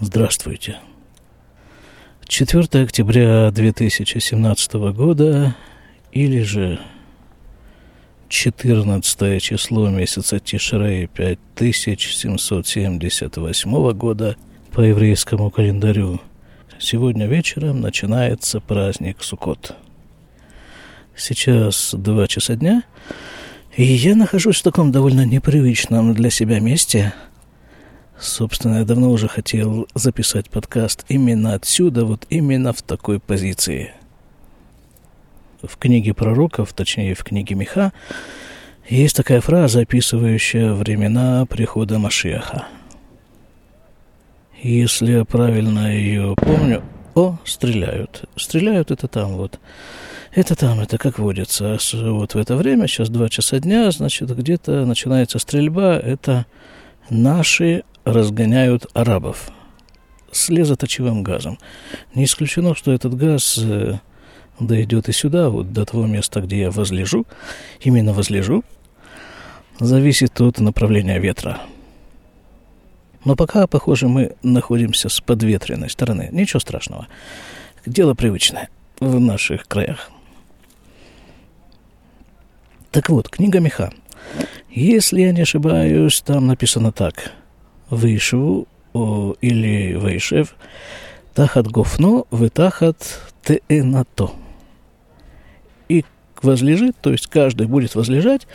Здравствуйте. 0.00 0.78
4 2.24 2.84
октября 2.84 3.50
2017 3.50 4.74
года 4.92 5.56
или 6.12 6.42
же 6.42 6.78
14 8.28 9.42
число 9.42 9.88
месяца 9.88 10.38
Тишрей 10.38 11.08
5778 11.08 13.92
года 13.94 14.36
по 14.72 14.82
еврейскому 14.82 15.50
календарю. 15.50 16.20
Сегодня 16.78 17.26
вечером 17.26 17.80
начинается 17.80 18.60
праздник 18.60 19.24
Суккот. 19.24 19.74
Сейчас 21.16 21.92
2 21.92 22.28
часа 22.28 22.54
дня, 22.54 22.84
и 23.76 23.82
я 23.82 24.14
нахожусь 24.14 24.60
в 24.60 24.62
таком 24.62 24.92
довольно 24.92 25.26
непривычном 25.26 26.14
для 26.14 26.30
себя 26.30 26.60
месте– 26.60 27.12
Собственно, 28.20 28.78
я 28.78 28.84
давно 28.84 29.10
уже 29.10 29.28
хотел 29.28 29.86
записать 29.94 30.50
подкаст 30.50 31.04
именно 31.08 31.54
отсюда, 31.54 32.04
вот 32.04 32.26
именно 32.30 32.72
в 32.72 32.82
такой 32.82 33.20
позиции. 33.20 33.92
В 35.62 35.76
книге 35.76 36.14
пророков, 36.14 36.72
точнее 36.72 37.14
в 37.14 37.22
книге 37.22 37.54
Миха, 37.54 37.92
есть 38.88 39.16
такая 39.16 39.40
фраза, 39.40 39.80
описывающая 39.80 40.72
времена 40.72 41.46
прихода 41.46 41.98
Машеха. 41.98 42.66
Если 44.62 45.12
я 45.12 45.24
правильно 45.24 45.92
ее 45.94 46.34
помню... 46.36 46.82
О, 47.14 47.38
стреляют. 47.44 48.24
Стреляют 48.36 48.90
это 48.90 49.08
там 49.08 49.36
вот. 49.36 49.60
Это 50.32 50.54
там, 50.56 50.80
это 50.80 50.98
как 50.98 51.18
водится. 51.18 51.78
Вот 51.92 52.34
в 52.34 52.36
это 52.38 52.56
время, 52.56 52.86
сейчас 52.86 53.08
два 53.10 53.28
часа 53.28 53.60
дня, 53.60 53.90
значит, 53.90 54.36
где-то 54.36 54.84
начинается 54.84 55.38
стрельба. 55.38 55.96
Это 55.96 56.46
наши 57.10 57.84
разгоняют 58.12 58.86
арабов 58.94 59.50
с 60.32 60.48
лезоточивым 60.48 61.22
газом. 61.22 61.58
Не 62.14 62.24
исключено, 62.24 62.74
что 62.74 62.92
этот 62.92 63.14
газ 63.14 63.58
э, 63.58 63.98
дойдет 64.58 65.08
и 65.08 65.12
сюда, 65.12 65.50
вот 65.50 65.72
до 65.72 65.84
того 65.84 66.06
места, 66.06 66.40
где 66.40 66.60
я 66.60 66.70
возлежу, 66.70 67.26
именно 67.80 68.12
возлежу, 68.12 68.64
зависит 69.78 70.40
от 70.40 70.58
направления 70.60 71.18
ветра. 71.18 71.60
Но 73.24 73.36
пока, 73.36 73.66
похоже, 73.66 74.08
мы 74.08 74.36
находимся 74.42 75.08
с 75.08 75.20
подветренной 75.20 75.90
стороны. 75.90 76.28
Ничего 76.32 76.60
страшного. 76.60 77.08
Дело 77.84 78.14
привычное 78.14 78.68
в 79.00 79.18
наших 79.20 79.66
краях. 79.66 80.10
Так 82.90 83.10
вот, 83.10 83.28
книга 83.28 83.60
Миха. 83.60 83.92
Если 84.70 85.20
я 85.20 85.32
не 85.32 85.42
ошибаюсь, 85.42 86.22
там 86.22 86.46
написано 86.46 86.92
так– 86.92 87.32
вышву 87.90 88.66
или 89.40 89.94
вышев, 89.94 90.56
тахат 91.34 91.68
гофно, 91.68 92.24
вытахат 92.30 93.20
теэнато. 93.42 94.30
И 95.88 96.04
возлежит, 96.42 96.96
то 97.00 97.10
есть 97.10 97.26
каждый 97.26 97.66
будет 97.66 97.94
возлежать 97.94 98.46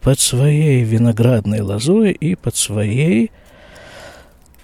под 0.00 0.18
своей 0.18 0.82
виноградной 0.84 1.60
лозой 1.60 2.12
и 2.12 2.34
под 2.34 2.56
своей 2.56 3.30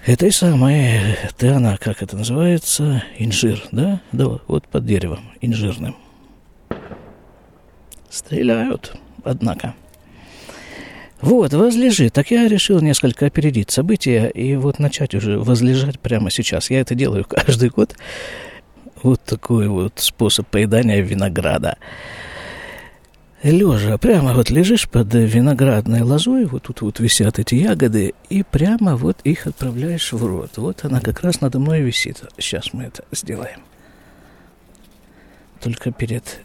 этой 0.06 0.32
самой, 0.32 1.16
она, 1.40 1.76
как 1.76 2.02
это 2.02 2.16
называется, 2.16 3.02
инжир, 3.18 3.62
да? 3.72 4.00
Да, 4.12 4.38
вот 4.46 4.66
под 4.66 4.86
деревом, 4.86 5.32
инжирным. 5.40 5.96
Стреляют, 8.08 8.96
однако. 9.22 9.74
Вот, 11.20 11.52
возлежи. 11.52 12.10
Так 12.10 12.30
я 12.30 12.46
решил 12.46 12.80
несколько 12.80 13.26
опередить 13.26 13.70
события 13.70 14.28
и 14.28 14.54
вот 14.56 14.78
начать 14.78 15.14
уже 15.14 15.38
возлежать 15.38 15.98
прямо 15.98 16.30
сейчас. 16.30 16.70
Я 16.70 16.80
это 16.80 16.94
делаю 16.94 17.24
каждый 17.28 17.70
год. 17.70 17.96
Вот 19.02 19.20
такой 19.22 19.68
вот 19.68 19.94
способ 19.96 20.46
поедания 20.46 21.00
винограда. 21.00 21.76
Лежа, 23.44 23.98
прямо 23.98 24.34
вот 24.34 24.50
лежишь 24.50 24.88
под 24.88 25.14
виноградной 25.14 26.02
лозой, 26.02 26.44
вот 26.46 26.64
тут 26.64 26.80
вот 26.80 26.98
висят 26.98 27.38
эти 27.38 27.54
ягоды, 27.54 28.14
и 28.28 28.42
прямо 28.42 28.96
вот 28.96 29.18
их 29.22 29.46
отправляешь 29.46 30.12
в 30.12 30.26
рот. 30.26 30.56
Вот 30.56 30.84
она 30.84 31.00
как 31.00 31.20
раз 31.20 31.40
надо 31.40 31.60
мной 31.60 31.82
висит. 31.82 32.24
Сейчас 32.36 32.72
мы 32.72 32.84
это 32.84 33.04
сделаем. 33.12 33.60
Только 35.60 35.92
перед... 35.92 36.40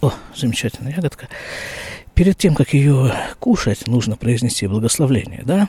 О, 0.00 0.12
замечательная 0.34 0.92
ягодка 0.92 1.28
перед 2.18 2.36
тем, 2.36 2.56
как 2.56 2.74
ее 2.74 3.14
кушать, 3.38 3.86
нужно 3.86 4.16
произнести 4.16 4.66
благословление, 4.66 5.42
да? 5.44 5.68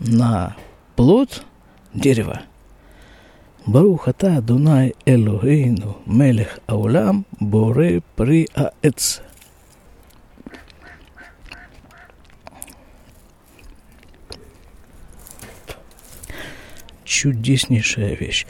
На 0.00 0.56
плод 0.96 1.44
дерева. 1.94 2.42
Барухата 3.66 4.42
Дунай 4.42 4.96
Элохейну 5.04 5.98
Мелех 6.04 6.58
Аулам 6.66 7.24
Боре 7.38 8.02
При 8.16 8.48
Аэц. 8.54 9.20
Чудеснейшая 17.04 18.16
вещь. 18.16 18.44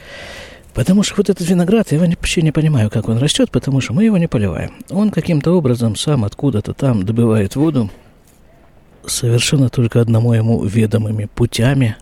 Потому 0.77 1.03
что 1.03 1.15
вот 1.17 1.31
этот 1.31 1.49
виноград, 1.49 1.91
я 1.91 1.99
вообще 1.99 2.43
не 2.43 2.53
понимаю, 2.53 2.91
как 2.91 3.09
он 3.09 3.17
растет, 3.17 3.51
потому 3.51 3.81
что 3.81 3.95
мы 3.95 4.05
его 4.05 4.19
не 4.19 4.27
поливаем. 4.27 4.73
Он 4.91 5.11
каким-то 5.11 5.53
образом 5.53 5.97
сам 5.97 6.23
откуда-то 6.23 6.75
там 6.75 7.03
добывает 7.03 7.57
воду, 7.57 7.91
совершенно 9.07 9.71
только 9.71 10.03
одному 10.03 10.35
ему 10.35 10.63
ведомыми 10.63 11.31
путями. 11.35 11.97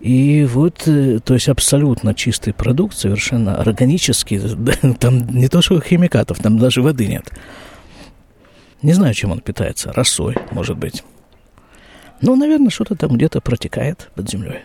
И 0.00 0.44
вот, 0.44 0.86
э, 0.86 1.20
то 1.24 1.32
есть 1.32 1.48
абсолютно 1.48 2.14
чистый 2.14 2.52
продукт, 2.52 2.94
совершенно 2.94 3.56
органический, 3.56 4.42
там 5.00 5.26
не 5.30 5.48
то 5.48 5.62
что 5.62 5.80
химикатов, 5.80 6.38
там 6.38 6.58
даже 6.58 6.82
воды 6.82 7.06
нет. 7.06 7.32
Не 8.82 8.92
знаю, 8.92 9.14
чем 9.14 9.32
он 9.32 9.40
питается, 9.40 9.90
росой, 9.94 10.36
может 10.50 10.76
быть. 10.76 11.02
Ну, 12.20 12.36
наверное, 12.36 12.68
что-то 12.68 12.94
там 12.94 13.16
где-то 13.16 13.40
протекает 13.40 14.10
под 14.14 14.28
землей. 14.28 14.64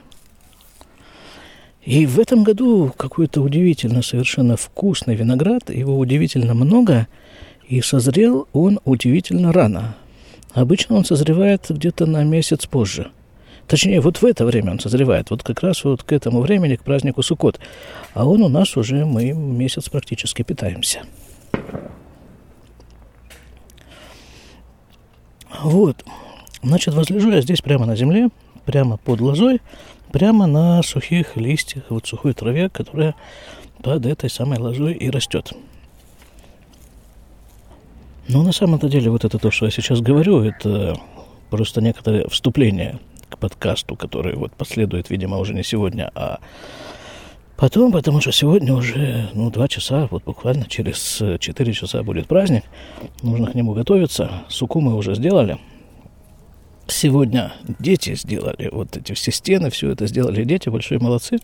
И 1.83 2.05
в 2.05 2.19
этом 2.19 2.43
году 2.43 2.93
какой-то 2.95 3.41
удивительно 3.41 4.03
совершенно 4.03 4.55
вкусный 4.55 5.15
виноград, 5.15 5.69
его 5.69 5.97
удивительно 5.97 6.53
много, 6.53 7.07
и 7.67 7.81
созрел 7.81 8.47
он 8.53 8.79
удивительно 8.85 9.51
рано. 9.51 9.95
Обычно 10.53 10.95
он 10.95 11.05
созревает 11.05 11.65
где-то 11.69 12.05
на 12.05 12.23
месяц 12.23 12.65
позже. 12.65 13.11
Точнее, 13.67 14.01
вот 14.01 14.21
в 14.21 14.25
это 14.25 14.45
время 14.45 14.71
он 14.71 14.79
созревает, 14.79 15.29
вот 15.29 15.43
как 15.43 15.61
раз 15.61 15.83
вот 15.83 16.03
к 16.03 16.11
этому 16.11 16.41
времени, 16.41 16.75
к 16.75 16.83
празднику 16.83 17.23
Суккот. 17.23 17.59
А 18.13 18.27
он 18.27 18.41
у 18.41 18.49
нас 18.49 18.75
уже, 18.75 19.05
мы 19.05 19.31
месяц 19.31 19.87
практически 19.89 20.43
питаемся. 20.43 21.03
Вот. 25.63 26.03
Значит, 26.61 26.93
возлежу 26.93 27.31
я 27.31 27.41
здесь 27.41 27.61
прямо 27.61 27.85
на 27.85 27.95
земле, 27.95 28.29
прямо 28.65 28.97
под 28.97 29.21
лозой, 29.21 29.61
прямо 30.11 30.45
на 30.45 30.83
сухих 30.83 31.37
листьях, 31.37 31.83
вот 31.89 32.05
сухой 32.05 32.33
траве, 32.33 32.69
которая 32.69 33.15
под 33.81 34.05
этой 34.05 34.29
самой 34.29 34.59
лозой 34.59 34.93
и 34.93 35.09
растет. 35.09 35.53
Но 38.27 38.43
на 38.43 38.51
самом-то 38.51 38.87
деле 38.87 39.09
вот 39.09 39.25
это 39.25 39.39
то, 39.39 39.51
что 39.51 39.65
я 39.65 39.71
сейчас 39.71 40.01
говорю, 40.01 40.41
это 40.41 40.95
просто 41.49 41.81
некоторое 41.81 42.27
вступление 42.27 42.99
к 43.29 43.37
подкасту, 43.37 43.95
который 43.95 44.35
вот 44.35 44.53
последует, 44.53 45.09
видимо, 45.09 45.37
уже 45.37 45.53
не 45.53 45.63
сегодня, 45.63 46.11
а 46.13 46.39
потом, 47.57 47.91
потому 47.91 48.21
что 48.21 48.31
сегодня 48.31 48.73
уже, 48.73 49.29
ну, 49.33 49.49
два 49.49 49.67
часа, 49.67 50.07
вот 50.11 50.23
буквально 50.23 50.65
через 50.65 51.21
четыре 51.39 51.73
часа 51.73 52.03
будет 52.03 52.27
праздник, 52.27 52.63
нужно 53.21 53.47
к 53.47 53.55
нему 53.55 53.73
готовиться, 53.73 54.43
суку 54.47 54.79
мы 54.81 54.95
уже 54.95 55.15
сделали– 55.15 55.57
сегодня 56.91 57.53
дети 57.79 58.15
сделали. 58.15 58.69
Вот 58.71 58.97
эти 58.97 59.13
все 59.13 59.31
стены, 59.31 59.69
все 59.69 59.91
это 59.91 60.07
сделали 60.07 60.43
дети, 60.43 60.69
большие 60.69 60.99
молодцы. 60.99 61.39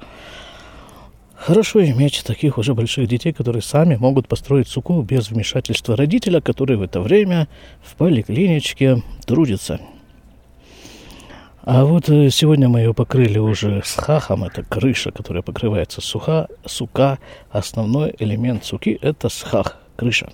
Хорошо 1.36 1.84
иметь 1.84 2.24
таких 2.26 2.58
уже 2.58 2.74
больших 2.74 3.08
детей, 3.08 3.32
которые 3.32 3.62
сами 3.62 3.96
могут 3.96 4.28
построить 4.28 4.68
суку 4.68 5.02
без 5.02 5.30
вмешательства 5.30 5.96
родителя, 5.96 6.42
который 6.42 6.78
в 6.78 6.82
это 6.82 7.00
время 7.00 7.48
в 7.84 7.96
поликлиничке 7.96 9.04
трудится. 9.26 9.80
А 11.62 11.84
вот 11.84 12.10
э, 12.10 12.30
сегодня 12.30 12.70
мы 12.70 12.80
ее 12.80 12.94
покрыли 12.94 13.40
уже 13.40 13.82
с 13.84 13.96
хахом, 13.96 14.46
это 14.46 14.64
крыша, 14.64 15.12
которая 15.12 15.44
покрывается 15.44 16.02
суха, 16.02 16.48
сука. 16.66 17.20
Основной 17.52 18.16
элемент 18.20 18.64
суки– 18.64 18.98
это 19.02 19.28
схах, 19.28 19.78
крыша. 19.98 20.32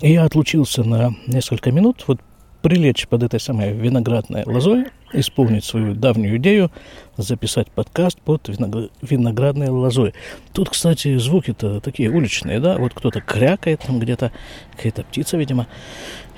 И 0.00 0.12
я 0.12 0.24
отлучился 0.24 0.82
на 0.82 1.14
несколько 1.26 1.70
минут, 1.70 2.04
вот 2.08 2.20
прилечь 2.62 3.08
под 3.08 3.22
этой 3.22 3.40
самой 3.40 3.72
виноградной 3.72 4.44
лозой, 4.44 4.86
исполнить 5.12 5.64
свою 5.64 5.94
давнюю 5.94 6.36
идею, 6.36 6.70
записать 7.16 7.70
подкаст 7.70 8.20
под 8.20 8.48
виноградной 8.48 9.68
лозой. 9.68 10.14
Тут, 10.52 10.70
кстати, 10.70 11.16
звуки-то 11.18 11.80
такие 11.80 12.10
уличные, 12.10 12.60
да, 12.60 12.76
вот 12.78 12.94
кто-то 12.94 13.20
крякает 13.20 13.80
там 13.80 13.98
где-то, 13.98 14.32
какая-то 14.76 15.04
птица, 15.04 15.36
видимо, 15.36 15.66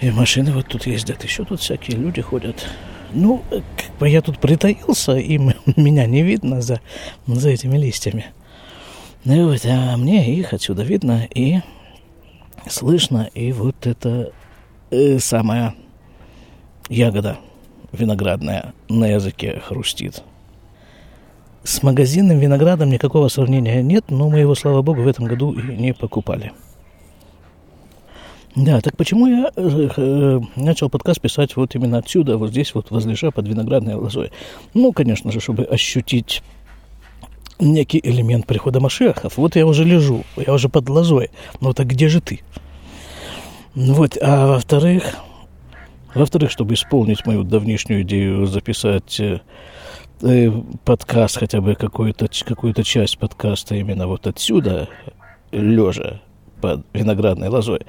и 0.01 0.11
машины 0.11 0.53
вот 0.53 0.67
тут 0.69 0.87
ездят, 0.87 1.23
еще 1.25 1.45
тут 1.45 1.61
всякие 1.61 1.97
люди 1.97 2.23
ходят, 2.23 2.67
Ну, 3.13 3.43
как 3.51 3.99
бы 3.99 4.09
я 4.09 4.23
тут 4.23 4.39
притаился, 4.39 5.17
и 5.17 5.39
меня 5.77 6.07
не 6.07 6.23
видно 6.23 6.63
за, 6.63 6.81
за 7.27 7.51
этими 7.51 7.77
листьями. 7.77 8.27
Ну 9.25 9.49
вот, 9.49 9.65
а 9.67 9.97
мне 9.97 10.35
их 10.35 10.53
отсюда 10.53 10.83
видно 10.83 11.29
и 11.33 11.61
слышно, 12.69 13.31
и 13.35 13.53
вот 13.53 13.87
это 13.87 14.33
э, 14.91 15.19
самая 15.21 15.75
ягода 16.88 17.38
виноградная 17.93 18.75
на 18.88 19.06
языке 19.06 19.61
хрустит. 19.64 20.23
С 21.64 21.82
магазинным 21.82 22.38
виноградом 22.38 22.90
никакого 22.90 23.29
сравнения 23.29 23.82
нет, 23.82 24.06
но 24.11 24.29
мы 24.29 24.40
его, 24.40 24.55
слава 24.55 24.82
богу, 24.82 25.02
в 25.02 25.06
этом 25.06 25.26
году 25.26 25.52
и 25.52 25.76
не 25.76 25.94
покупали. 25.94 26.52
Да, 28.56 28.81
так 28.81 28.96
почему 28.96 29.26
я 29.26 29.50
э, 29.56 29.88
э, 29.96 30.40
начал 30.56 30.90
подкаст 30.90 31.20
писать 31.20 31.56
вот 31.56 31.75
именно 31.75 31.99
отсюда, 31.99 32.37
вот 32.37 32.50
здесь 32.50 32.75
вот 32.75 32.90
возлежа 32.90 33.31
под 33.31 33.49
виноградной 33.49 33.94
лозой? 33.94 34.31
Ну, 34.75 34.93
конечно 34.93 35.32
же, 35.32 35.40
чтобы 35.40 35.64
ощутить 35.64 36.43
некий 37.58 38.00
элемент 38.02 38.46
прихода 38.46 38.81
Машехов. 38.81 39.37
Вот 39.37 39.56
я 39.56 39.67
уже 39.67 39.85
лежу, 39.85 40.25
я 40.37 40.52
уже 40.52 40.69
под 40.69 40.88
лозой. 40.88 41.31
Ну 41.61 41.73
так 41.73 41.87
где 41.87 42.08
же 42.08 42.20
ты? 42.20 42.40
Вот, 43.75 44.19
а 44.20 44.49
во-вторых, 44.49 45.17
во-вторых, 46.14 46.50
чтобы 46.50 46.75
исполнить 46.75 47.26
мою 47.26 47.43
давнишнюю 47.44 48.03
идею 48.03 48.47
записать 48.47 49.19
э, 49.20 49.41
э, 50.23 50.50
подкаст, 50.85 51.38
хотя 51.38 51.61
бы 51.61 51.75
какую-то 51.75 52.29
какую 52.44 52.75
часть 52.75 53.19
подкаста 53.19 53.75
именно 53.75 54.06
вот 54.06 54.26
отсюда, 54.26 54.88
лежа 55.50 56.20
под 56.61 56.87
виноградной 56.93 57.49
лозой 57.49 57.81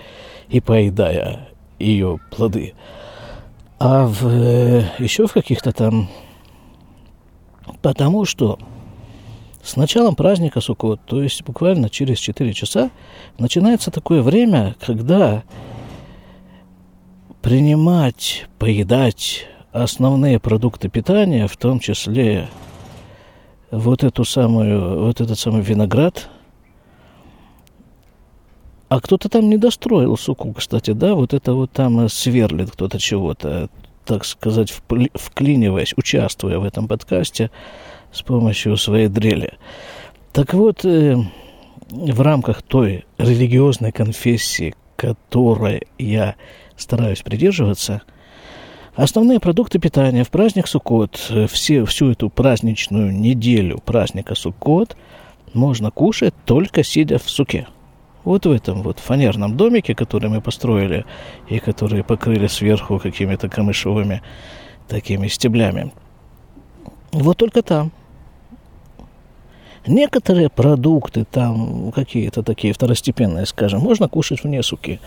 и 0.49 0.59
поедая 0.59 1.49
ее 1.79 2.19
плоды. 2.31 2.73
А 3.79 4.07
в, 4.07 4.27
э, 4.27 4.85
еще 4.99 5.27
в 5.27 5.33
каких-то 5.33 5.71
там... 5.71 6.09
Потому 7.81 8.25
что 8.25 8.59
с 9.61 9.77
началом 9.77 10.15
праздника 10.15 10.59
Суккот, 10.59 11.01
то 11.05 11.21
есть 11.21 11.43
буквально 11.43 11.89
через 11.89 12.19
4 12.19 12.53
часа, 12.53 12.91
начинается 13.37 13.91
такое 13.91 14.21
время, 14.21 14.75
когда 14.85 15.43
принимать, 17.43 18.47
поедать 18.57 19.45
основные 19.71 20.39
продукты 20.39 20.89
питания, 20.89 21.47
в 21.47 21.55
том 21.57 21.79
числе 21.79 22.49
вот 23.69 24.03
эту 24.03 24.25
самую, 24.25 25.05
вот 25.05 25.21
этот 25.21 25.37
самый 25.37 25.61
виноград– 25.61 26.29
а 28.93 29.01
кто-то 29.01 29.27
там 29.27 29.49
не 29.49 29.57
достроил 29.57 30.15
суку, 30.17 30.53
кстати, 30.53 30.91
да, 30.91 31.15
вот 31.15 31.33
это 31.33 31.55
вот 31.55 31.71
там 31.71 32.07
сверлит 32.09 32.69
кто-то 32.69 32.99
чего-то, 32.99 33.67
так 34.05 34.23
сказать, 34.23 34.71
вклиниваясь, 35.15 35.95
участвуя 35.97 36.59
в 36.59 36.63
этом 36.63 36.87
подкасте 36.87 37.49
с 38.11 38.21
помощью 38.21 38.77
своей 38.77 39.07
дрели. 39.07 39.53
Так 40.31 40.53
вот, 40.53 40.85
э, 40.85 41.17
в 41.89 42.21
рамках 42.21 42.61
той 42.61 43.05
религиозной 43.17 43.91
конфессии, 43.91 44.75
которой 45.03 45.83
я 45.97 46.35
стараюсь 46.77 47.21
придерживаться, 47.21 48.01
основные 48.95 49.39
продукты 49.39 49.79
питания 49.79 50.23
в 50.23 50.29
праздник 50.29 50.67
Суккот, 50.67 51.31
все, 51.49 51.85
всю 51.85 52.11
эту 52.11 52.29
праздничную 52.29 53.11
неделю 53.11 53.79
праздника 53.85 54.35
Суккот 54.35 54.95
можно 55.53 55.91
кушать 55.91 56.33
только 56.45 56.83
сидя 56.83 57.19
в 57.19 57.29
суке– 57.29 57.67
вот 58.23 58.45
в 58.45 58.51
этом 58.51 58.83
вот 58.83 58.99
фанерном 58.99 59.57
домике, 59.57 59.95
который 59.95 60.29
мы 60.29 60.39
построили 60.39 61.05
и 61.49 61.59
который 61.59 62.05
покрыли 62.05 62.47
сверху 62.47 62.97
какими-то 62.97 63.49
камышовыми 63.49 64.21
такими 64.87 65.27
стеблями. 65.27 65.91
Вот 67.11 67.37
только 67.37 67.61
там. 67.61 67.91
Некоторые 69.85 70.49
продукты 70.49 71.25
там 71.25 71.91
какие-то 71.91 72.41
такие 72.41 72.73
второстепенные, 72.73 73.45
скажем, 73.45 73.81
можно 73.81 74.07
кушать 74.07 74.43
вне 74.43 74.63
суки. 74.63 74.99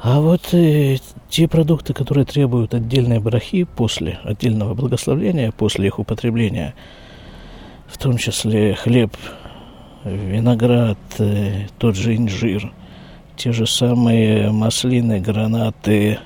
А 0.00 0.20
вот 0.20 0.52
э, 0.52 0.98
те 1.28 1.48
продукты, 1.48 1.92
которые 1.92 2.24
требуют 2.24 2.74
отдельной 2.74 3.18
брахи 3.18 3.64
после 3.64 4.20
отдельного 4.22 4.74
благословления, 4.74 5.50
после 5.50 5.88
их 5.88 5.98
употребления, 5.98 6.74
в 7.88 7.98
том 7.98 8.16
числе 8.18 8.74
хлеб 8.74 9.16
виноград, 10.04 10.98
э, 11.18 11.66
тот 11.78 11.96
же 11.96 12.14
инжир, 12.14 12.72
те 13.36 13.52
же 13.52 13.66
самые 13.66 14.52
маслины, 14.52 15.18
гранаты, 15.18 16.20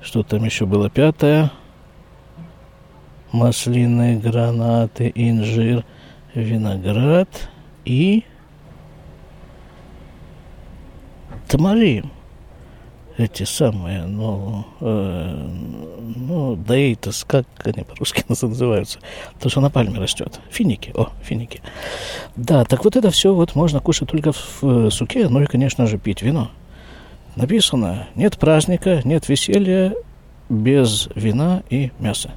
что 0.00 0.22
там 0.22 0.44
еще 0.44 0.66
было 0.66 0.88
пятое, 0.88 1.50
маслины, 3.32 4.18
гранаты, 4.18 5.10
инжир, 5.14 5.84
виноград 6.34 7.48
и 7.84 8.24
тамалин 11.48 12.10
эти 13.20 13.42
самые, 13.42 14.06
ну, 14.06 14.64
э, 14.80 15.48
ну, 16.16 16.56
дейтас, 16.56 17.24
как 17.24 17.46
они 17.64 17.84
по-русски 17.84 18.24
называются, 18.28 18.98
то, 19.38 19.48
что 19.48 19.60
на 19.60 19.70
пальме 19.70 19.98
растет. 19.98 20.40
Финики, 20.50 20.92
о, 20.94 21.10
финики. 21.22 21.60
Да, 22.36 22.64
так 22.64 22.84
вот 22.84 22.96
это 22.96 23.10
все 23.10 23.34
вот 23.34 23.54
можно 23.54 23.80
кушать 23.80 24.08
только 24.08 24.32
в 24.32 24.62
э, 24.62 24.90
суке, 24.90 25.28
ну 25.28 25.42
и, 25.42 25.46
конечно 25.46 25.86
же, 25.86 25.98
пить 25.98 26.22
вино. 26.22 26.50
Написано, 27.36 28.08
нет 28.14 28.38
праздника, 28.38 29.02
нет 29.04 29.28
веселья 29.28 29.94
без 30.48 31.08
вина 31.14 31.62
и 31.68 31.92
мяса. 31.98 32.30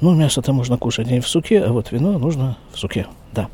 Ну, 0.00 0.14
мясо-то 0.14 0.52
можно 0.52 0.78
кушать 0.78 1.10
не 1.10 1.20
в 1.20 1.28
суке, 1.28 1.62
а 1.62 1.72
вот 1.72 1.90
вино 1.90 2.18
нужно 2.18 2.56
в 2.72 2.78
суке, 2.78 3.06
да. 3.32 3.48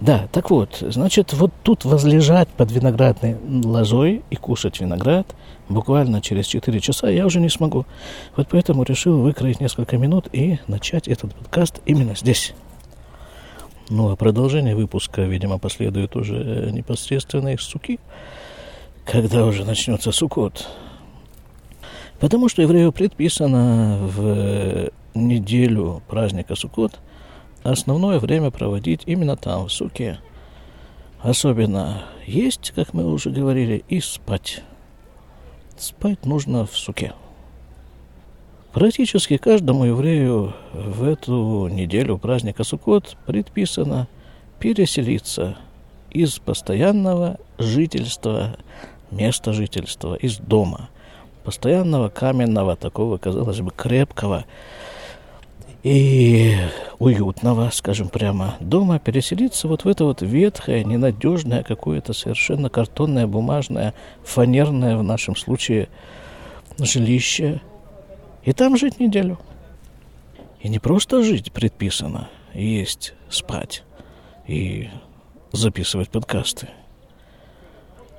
Да, 0.00 0.28
так 0.32 0.50
вот, 0.50 0.78
значит, 0.80 1.34
вот 1.34 1.52
тут 1.62 1.84
возлежать 1.84 2.48
под 2.48 2.72
виноградной 2.72 3.36
лозой 3.64 4.22
и 4.30 4.36
кушать 4.36 4.80
виноград 4.80 5.26
буквально 5.68 6.22
через 6.22 6.46
4 6.46 6.80
часа 6.80 7.08
я 7.10 7.26
уже 7.26 7.40
не 7.40 7.50
смогу. 7.50 7.86
Вот 8.36 8.48
поэтому 8.50 8.82
решил 8.82 9.20
выкроить 9.20 9.60
несколько 9.60 9.98
минут 9.98 10.28
и 10.32 10.58
начать 10.68 11.06
этот 11.06 11.34
подкаст 11.34 11.80
именно 11.84 12.14
здесь. 12.14 12.54
Ну, 13.90 14.10
а 14.10 14.16
продолжение 14.16 14.76
выпуска, 14.76 15.22
видимо, 15.22 15.58
последует 15.58 16.16
уже 16.16 16.70
непосредственно 16.72 17.54
из 17.54 17.60
суки, 17.60 18.00
когда 19.04 19.44
уже 19.44 19.64
начнется 19.64 20.12
сукот. 20.12 20.66
Потому 22.20 22.48
что 22.48 22.62
еврею 22.62 22.92
предписано 22.92 23.98
в 24.02 24.90
неделю 25.14 26.02
праздника 26.06 26.54
Суккот– 26.54 27.00
основное 27.62 28.18
время 28.18 28.50
проводить 28.50 29.02
именно 29.06 29.36
там, 29.36 29.66
в 29.66 29.72
суке. 29.72 30.18
Особенно 31.20 32.04
есть, 32.26 32.72
как 32.74 32.94
мы 32.94 33.10
уже 33.10 33.30
говорили, 33.30 33.84
и 33.88 34.00
спать. 34.00 34.62
Спать 35.76 36.24
нужно 36.24 36.66
в 36.66 36.76
суке. 36.76 37.12
Практически 38.72 39.36
каждому 39.36 39.84
еврею 39.84 40.54
в 40.72 41.02
эту 41.04 41.68
неделю 41.68 42.18
праздника 42.18 42.64
Суккот 42.64 43.16
предписано 43.26 44.08
переселиться 44.58 45.56
из 46.10 46.38
постоянного 46.38 47.38
жительства, 47.58 48.56
места 49.10 49.52
жительства, 49.52 50.14
из 50.14 50.38
дома, 50.38 50.88
постоянного 51.44 52.08
каменного, 52.08 52.76
такого, 52.76 53.18
казалось 53.18 53.60
бы, 53.60 53.70
крепкого, 53.70 54.44
и 55.82 56.56
уютного, 56.98 57.70
скажем 57.72 58.10
прямо, 58.10 58.56
дома 58.60 58.98
переселиться 58.98 59.66
вот 59.66 59.84
в 59.84 59.88
это 59.88 60.04
вот 60.04 60.20
ветхое, 60.20 60.84
ненадежное, 60.84 61.62
какое-то 61.62 62.12
совершенно 62.12 62.68
картонное, 62.68 63.26
бумажное, 63.26 63.94
фанерное 64.22 64.98
в 64.98 65.02
нашем 65.02 65.36
случае 65.36 65.88
жилище. 66.78 67.62
И 68.44 68.52
там 68.52 68.76
жить 68.76 69.00
неделю. 69.00 69.38
И 70.60 70.68
не 70.68 70.78
просто 70.78 71.22
жить 71.22 71.50
предписано, 71.52 72.28
есть, 72.52 73.14
спать 73.30 73.82
и 74.46 74.90
записывать 75.52 76.10
подкасты. 76.10 76.68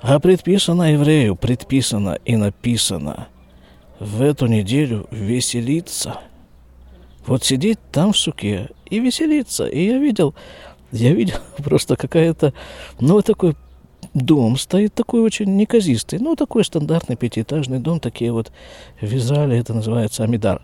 А 0.02 0.20
предписано 0.20 0.92
еврею, 0.92 1.36
предписано 1.36 2.18
и 2.24 2.36
написано 2.36 3.28
в 3.98 4.20
эту 4.20 4.46
неделю 4.46 5.06
веселиться– 5.10 6.20
вот 7.26 7.44
сидеть 7.44 7.78
там 7.90 8.12
в 8.12 8.18
суке 8.18 8.70
и 8.86 8.98
веселиться. 8.98 9.66
И 9.66 9.86
я 9.86 9.98
видел, 9.98 10.34
я 10.90 11.12
видел 11.12 11.36
просто 11.58 11.96
какая-то, 11.96 12.52
ну, 13.00 13.14
вот 13.14 13.26
такой 13.26 13.56
дом 14.14 14.58
стоит 14.58 14.94
такой 14.94 15.20
очень 15.22 15.56
неказистый, 15.56 16.18
ну, 16.18 16.36
такой 16.36 16.64
стандартный 16.64 17.16
пятиэтажный 17.16 17.78
дом, 17.78 18.00
такие 18.00 18.32
вот 18.32 18.52
вязали, 19.00 19.56
это 19.56 19.72
называется 19.72 20.24
амидар. 20.24 20.62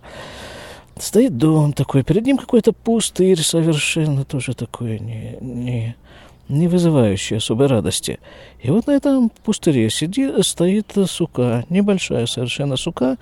Стоит 0.98 1.36
дом 1.36 1.72
такой, 1.72 2.02
перед 2.02 2.26
ним 2.26 2.38
какой-то 2.38 2.72
пустырь 2.72 3.40
совершенно 3.40 4.24
тоже 4.24 4.54
такой 4.54 4.98
не, 4.98 5.38
не, 5.40 5.96
не 6.48 6.66
вызывающий 6.68 7.36
особой 7.36 7.66
радости. 7.66 8.18
И 8.60 8.70
вот 8.70 8.86
на 8.86 8.92
этом 8.92 9.30
пустыре 9.44 9.90
сидит, 9.90 10.44
стоит 10.44 10.92
сука, 11.06 11.64
небольшая 11.68 12.26
совершенно 12.26 12.76
сука, 12.76 13.18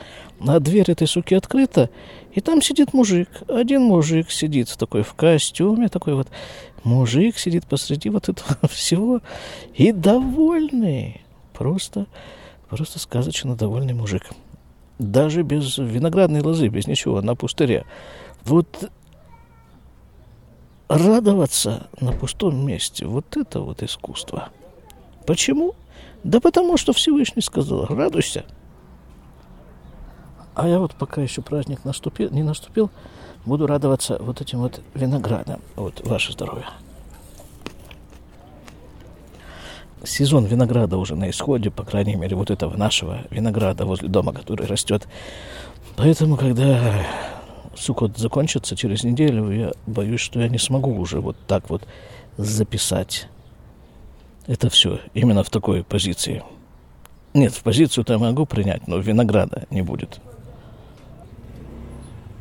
а 0.47 0.61
дверь 0.61 0.90
этой 0.90 1.06
суки 1.06 1.35
открыта, 1.35 1.90
И 2.35 2.40
там 2.40 2.62
сидит 2.62 2.92
мужик. 2.92 3.28
Один 3.49 3.83
мужик 3.83 4.30
сидит 4.30 4.75
такой 4.78 5.02
в 5.02 5.14
костюме, 5.14 5.88
такой 5.88 6.14
вот 6.14 6.28
мужик 6.85 7.38
сидит 7.38 7.66
посреди 7.66 8.11
вот 8.11 8.28
этого 8.28 8.56
всего 8.71 9.21
и 9.75 9.92
довольный. 9.92 11.23
Просто, 11.52 12.06
просто 12.68 12.99
сказочно 12.99 13.56
довольный 13.56 13.95
мужик. 13.95 14.30
Даже 14.99 15.42
без 15.42 15.76
виноградной 15.78 16.40
лозы, 16.40 16.68
без 16.68 16.87
ничего, 16.87 17.21
на 17.21 17.35
пустыре. 17.35 17.85
Вот 18.45 18.90
радоваться 20.88 21.88
на 22.00 22.12
пустом 22.12 22.64
месте, 22.66 23.07
вот 23.07 23.37
это 23.37 23.61
вот 23.61 23.83
искусство. 23.83 24.50
Почему? 25.26 25.75
Да 26.25 26.40
потому 26.40 26.76
что 26.76 26.93
Всевышний 26.93 27.43
сказал, 27.43 27.87
радуйся. 27.87 28.45
А 30.55 30.69
я 30.69 30.78
вот 30.78 30.95
пока 30.95 31.21
еще 31.21 31.43
праздник 31.43 31.85
наступил, 31.85 32.31
не 32.31 32.43
наступил, 32.43 32.90
буду 33.45 33.66
радоваться 33.66 34.16
вот 34.21 34.40
этим 34.40 34.61
вот 34.61 34.81
виноградом. 34.95 35.61
Вот, 35.75 36.07
ваше 36.07 36.33
здоровье. 36.33 36.66
Сезон 40.02 40.45
винограда 40.45 40.99
уже 40.99 41.16
на 41.16 41.31
исходе, 41.31 41.71
по 41.71 41.85
крайней 41.85 42.14
мере, 42.14 42.37
вот 42.37 42.50
этого 42.50 42.76
нашего 42.76 43.23
винограда 43.31 43.85
возле 43.85 44.09
дома, 44.09 44.33
который 44.33 44.66
растет. 44.66 45.07
Поэтому, 45.97 46.37
когда 46.37 47.05
Сукот 47.76 48.18
закончится 48.18 48.76
через 48.76 49.04
неделю, 49.04 49.50
я 49.50 49.73
боюсь, 49.87 50.21
что 50.21 50.40
я 50.40 50.49
не 50.49 50.59
смогу 50.59 50.95
уже 50.97 51.21
вот 51.21 51.37
так 51.47 51.68
вот 51.71 51.87
записать 52.37 53.28
это 54.47 54.71
все 54.71 55.00
именно 55.12 55.42
в 55.42 55.50
такой 55.50 55.83
позиции. 55.83 56.42
Нет, 57.35 57.52
в 57.52 57.62
позицию-то 57.62 58.14
я 58.14 58.18
могу 58.18 58.47
принять, 58.47 58.87
но 58.87 58.99
винограда 58.99 59.66
не 59.71 59.83
будет. 59.83 60.21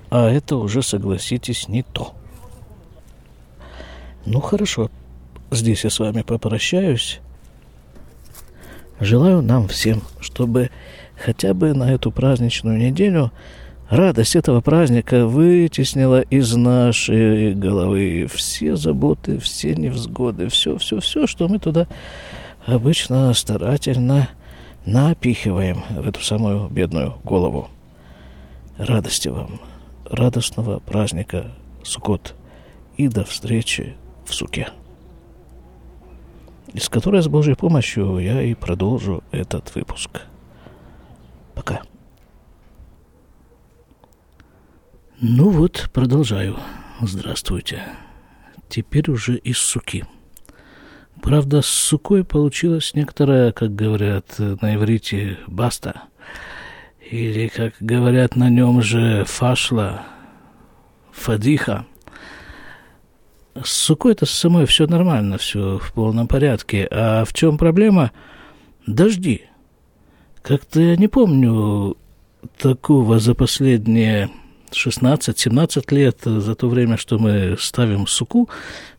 А 0.10 0.30
это 0.30 0.58
уже, 0.58 0.82
согласитесь, 0.82 1.68
не 1.68 1.84
то. 1.84 2.14
Ну 4.26 4.40
хорошо, 4.40 4.90
здесь 5.52 5.84
я 5.84 5.90
с 5.90 6.00
вами 6.00 6.22
попрощаюсь. 6.22 7.20
Желаю 9.00 9.42
нам 9.42 9.68
всем, 9.68 10.04
чтобы 10.22 10.70
хотя 11.18 11.54
бы 11.54 11.74
на 11.74 11.92
эту 11.92 12.12
праздничную 12.12 12.78
неделю 12.78 13.32
Радость 13.90 14.36
этого 14.36 14.62
праздника 14.62 15.28
вытеснила 15.28 16.22
из 16.22 16.56
нашей 16.56 17.54
головы 17.54 18.28
все 18.34 18.76
заботы, 18.76 19.38
все 19.38 19.76
невзгоды, 19.76 20.48
все, 20.50 20.80
все, 20.80 21.00
все, 21.00 21.28
что 21.28 21.48
мы 21.48 21.60
туда 21.60 21.88
обычно 22.66 23.32
старательно 23.36 24.30
напихиваем 24.88 25.84
в 25.92 26.08
эту 26.08 26.20
самую 26.22 26.68
бедную 26.70 27.14
голову. 27.24 27.70
Радости 28.80 29.28
вам, 29.28 29.62
радостного 30.10 30.80
праздника 30.80 31.52
Сукот 31.84 32.34
и 32.98 33.08
до 33.08 33.24
встречи 33.24 33.96
в 34.26 34.34
Суке, 34.34 34.70
из 36.74 36.90
которой 36.90 37.22
с 37.22 37.28
Божьей 37.28 37.54
помощью 37.56 38.18
я 38.18 38.42
и 38.42 38.56
продолжу 38.56 39.24
этот 39.32 39.76
выпуск. 39.76 40.22
Пока. 41.54 41.82
Ну 45.28 45.50
вот, 45.50 45.90
продолжаю. 45.92 46.56
Здравствуйте. 47.02 47.82
Теперь 48.70 49.10
уже 49.10 49.38
из 49.38 49.58
суки. 49.58 50.06
Правда, 51.20 51.64
с 51.64 51.66
сукой 51.66 52.24
получилась 52.24 52.94
некоторая, 52.94 53.52
как 53.52 53.74
говорят 53.74 54.36
на 54.38 54.76
иврите, 54.76 55.40
баста. 55.48 56.04
Или, 57.10 57.48
как 57.48 57.74
говорят 57.80 58.36
на 58.36 58.52
нем 58.52 58.84
же, 58.84 59.26
фашла, 59.26 60.04
фадиха. 61.12 61.88
С 63.56 63.72
сукой 63.72 64.12
это 64.12 64.28
с 64.28 64.32
самой 64.32 64.68
все 64.68 64.86
нормально, 64.86 65.40
все 65.40 65.80
в 65.80 65.92
полном 65.94 66.28
порядке. 66.28 66.88
А 66.92 67.26
в 67.26 67.34
чем 67.34 67.58
проблема? 67.58 68.12
Дожди. 68.86 69.46
Как-то 70.44 70.80
я 70.80 70.96
не 70.96 71.08
помню 71.08 71.98
такого 72.60 73.18
за 73.18 73.34
последние 73.34 74.30
16-17 74.76 75.96
лет 75.96 76.20
за 76.24 76.56
то 76.56 76.68
время, 76.68 76.98
что 76.98 77.18
мы 77.18 77.56
ставим 77.60 78.08
суку, 78.08 78.50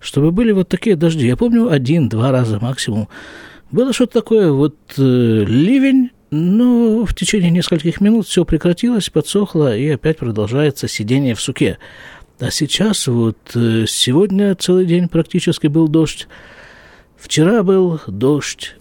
чтобы 0.00 0.32
были 0.32 0.52
вот 0.52 0.68
такие 0.68 0.96
дожди. 0.96 1.26
Я 1.26 1.36
помню 1.36 1.70
один-два 1.70 2.30
раза 2.30 2.58
максимум. 2.60 3.08
Было 3.70 3.92
что-то 3.92 4.14
такое, 4.20 4.52
вот 4.52 4.76
э, 4.96 5.44
ливень, 5.46 6.10
но 6.30 7.04
в 7.04 7.14
течение 7.14 7.50
нескольких 7.50 8.00
минут 8.00 8.26
все 8.26 8.44
прекратилось, 8.44 9.10
подсохло, 9.10 9.76
и 9.76 9.88
опять 9.88 10.18
продолжается 10.18 10.88
сидение 10.88 11.34
в 11.34 11.40
суке. 11.40 11.78
А 12.38 12.50
сейчас 12.50 13.06
вот 13.06 13.38
э, 13.54 13.86
сегодня 13.88 14.54
целый 14.54 14.86
день 14.86 15.08
практически 15.08 15.66
был 15.66 15.88
дождь, 15.88 16.28
вчера 17.16 17.62
был 17.62 18.00
дождь, 18.06 18.76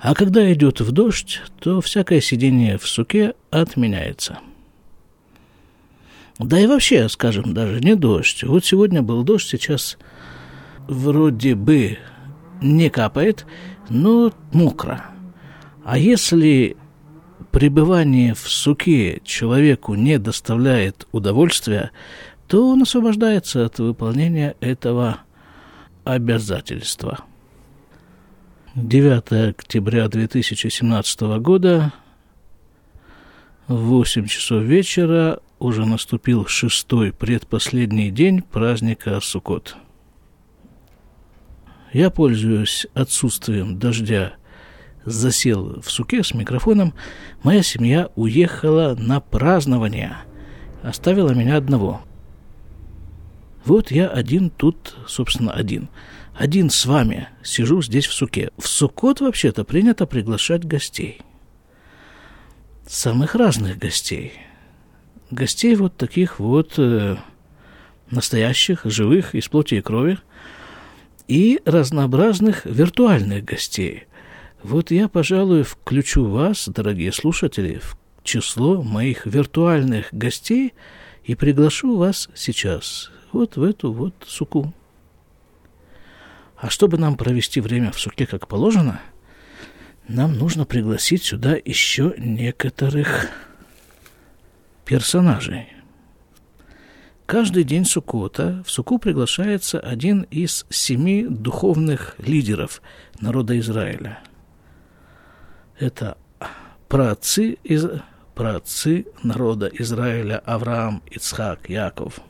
а 0.00 0.14
когда 0.14 0.50
идет 0.52 0.80
в 0.80 0.92
дождь, 0.92 1.40
то 1.60 1.80
всякое 1.80 2.20
сидение 2.20 2.78
в 2.78 2.86
суке 2.86 3.34
отменяется. 3.50 4.38
Да 6.38 6.58
и 6.58 6.66
вообще, 6.66 7.08
скажем, 7.08 7.52
даже 7.52 7.80
не 7.80 7.96
дождь. 7.96 8.44
Вот 8.44 8.64
сегодня 8.64 9.02
был 9.02 9.24
дождь, 9.24 9.48
сейчас 9.48 9.98
вроде 10.86 11.54
бы 11.54 11.98
не 12.62 12.90
капает, 12.90 13.44
но 13.88 14.32
мокро. 14.52 15.04
А 15.84 15.98
если 15.98 16.76
пребывание 17.50 18.34
в 18.34 18.48
суке 18.48 19.20
человеку 19.24 19.94
не 19.94 20.18
доставляет 20.18 21.08
удовольствия, 21.12 21.90
то 22.46 22.68
он 22.68 22.82
освобождается 22.82 23.64
от 23.64 23.78
выполнения 23.78 24.54
этого 24.60 25.18
обязательства. 26.04 27.24
9 28.74 29.50
октября 29.50 30.08
2017 30.08 31.20
года, 31.40 31.92
8 33.66 34.26
часов 34.26 34.62
вечера, 34.62 35.40
уже 35.58 35.84
наступил 35.84 36.46
шестой 36.46 37.12
предпоследний 37.12 38.10
день 38.10 38.42
праздника 38.42 39.20
Суккот. 39.20 39.76
Я 41.92 42.10
пользуюсь 42.10 42.86
отсутствием 42.94 43.78
дождя, 43.78 44.34
засел 45.04 45.80
в 45.80 45.90
суке 45.90 46.22
с 46.22 46.34
микрофоном. 46.34 46.94
Моя 47.42 47.62
семья 47.62 48.10
уехала 48.14 48.94
на 48.98 49.20
празднование, 49.20 50.18
оставила 50.82 51.30
меня 51.30 51.56
одного. 51.56 52.02
Вот 53.64 53.90
я 53.90 54.08
один 54.08 54.50
тут, 54.50 54.96
собственно, 55.06 55.52
один. 55.52 55.88
Один 56.34 56.70
с 56.70 56.86
вами 56.86 57.28
сижу 57.42 57.82
здесь 57.82 58.06
в 58.06 58.12
суке. 58.12 58.50
В 58.58 58.68
Суккот 58.68 59.20
вообще-то 59.20 59.64
принято 59.64 60.06
приглашать 60.06 60.64
гостей. 60.64 61.20
Самых 62.86 63.34
разных 63.34 63.78
гостей– 63.78 64.32
гостей 65.30 65.74
вот 65.76 65.96
таких 65.96 66.38
вот 66.38 66.74
э, 66.78 67.16
настоящих, 68.10 68.82
живых, 68.84 69.34
из 69.34 69.48
плоти 69.48 69.76
и 69.76 69.80
крови, 69.80 70.18
и 71.26 71.60
разнообразных 71.64 72.64
виртуальных 72.64 73.44
гостей. 73.44 74.04
Вот 74.62 74.90
я, 74.90 75.08
пожалуй, 75.08 75.62
включу 75.62 76.24
вас, 76.24 76.68
дорогие 76.68 77.12
слушатели, 77.12 77.78
в 77.78 77.96
число 78.22 78.82
моих 78.82 79.26
виртуальных 79.26 80.08
гостей 80.12 80.74
и 81.24 81.34
приглашу 81.34 81.96
вас 81.96 82.28
сейчас 82.34 83.10
вот 83.32 83.56
в 83.56 83.62
эту 83.62 83.92
вот 83.92 84.14
суку. 84.26 84.74
А 86.56 86.70
чтобы 86.70 86.98
нам 86.98 87.16
провести 87.16 87.60
время 87.60 87.92
в 87.92 88.00
суке 88.00 88.26
как 88.26 88.48
положено, 88.48 89.00
нам 90.08 90.36
нужно 90.36 90.64
пригласить 90.64 91.22
сюда 91.22 91.56
еще 91.64 92.14
некоторых 92.18 93.28
персонажей. 94.88 95.68
Каждый 97.26 97.64
день 97.64 97.84
Суккота 97.84 98.62
в 98.66 98.70
Суку 98.70 98.98
приглашается 98.98 99.78
один 99.78 100.22
из 100.22 100.64
семи 100.70 101.26
духовных 101.28 102.14
лидеров 102.18 102.80
народа 103.20 103.58
Израиля. 103.58 104.20
Это 105.78 106.16
праотцы, 106.88 107.58
из, 107.64 107.84
праотцы 108.34 109.04
народа 109.22 109.70
Израиля 109.74 110.38
Авраам, 110.46 111.02
Ицхак, 111.10 111.68
Яков. 111.68 112.20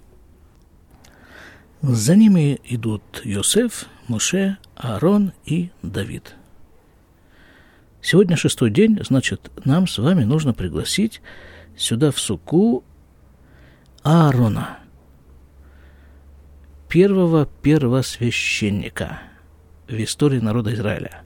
За 1.80 2.16
ними 2.16 2.58
идут 2.64 3.22
Йосеф, 3.22 3.86
Муше, 4.08 4.58
Аарон 4.74 5.32
и 5.44 5.70
Давид. 5.82 6.34
Сегодня 8.02 8.36
шестой 8.36 8.70
день, 8.70 8.98
значит, 9.04 9.48
нам 9.64 9.86
с 9.86 9.98
вами 9.98 10.24
нужно 10.24 10.54
пригласить 10.54 11.20
сюда 11.78 12.10
в 12.10 12.20
суку 12.20 12.84
Аарона, 14.02 14.78
первого 16.88 17.46
первосвященника 17.62 19.20
в 19.88 19.92
истории 20.02 20.40
народа 20.40 20.74
Израиля. 20.74 21.22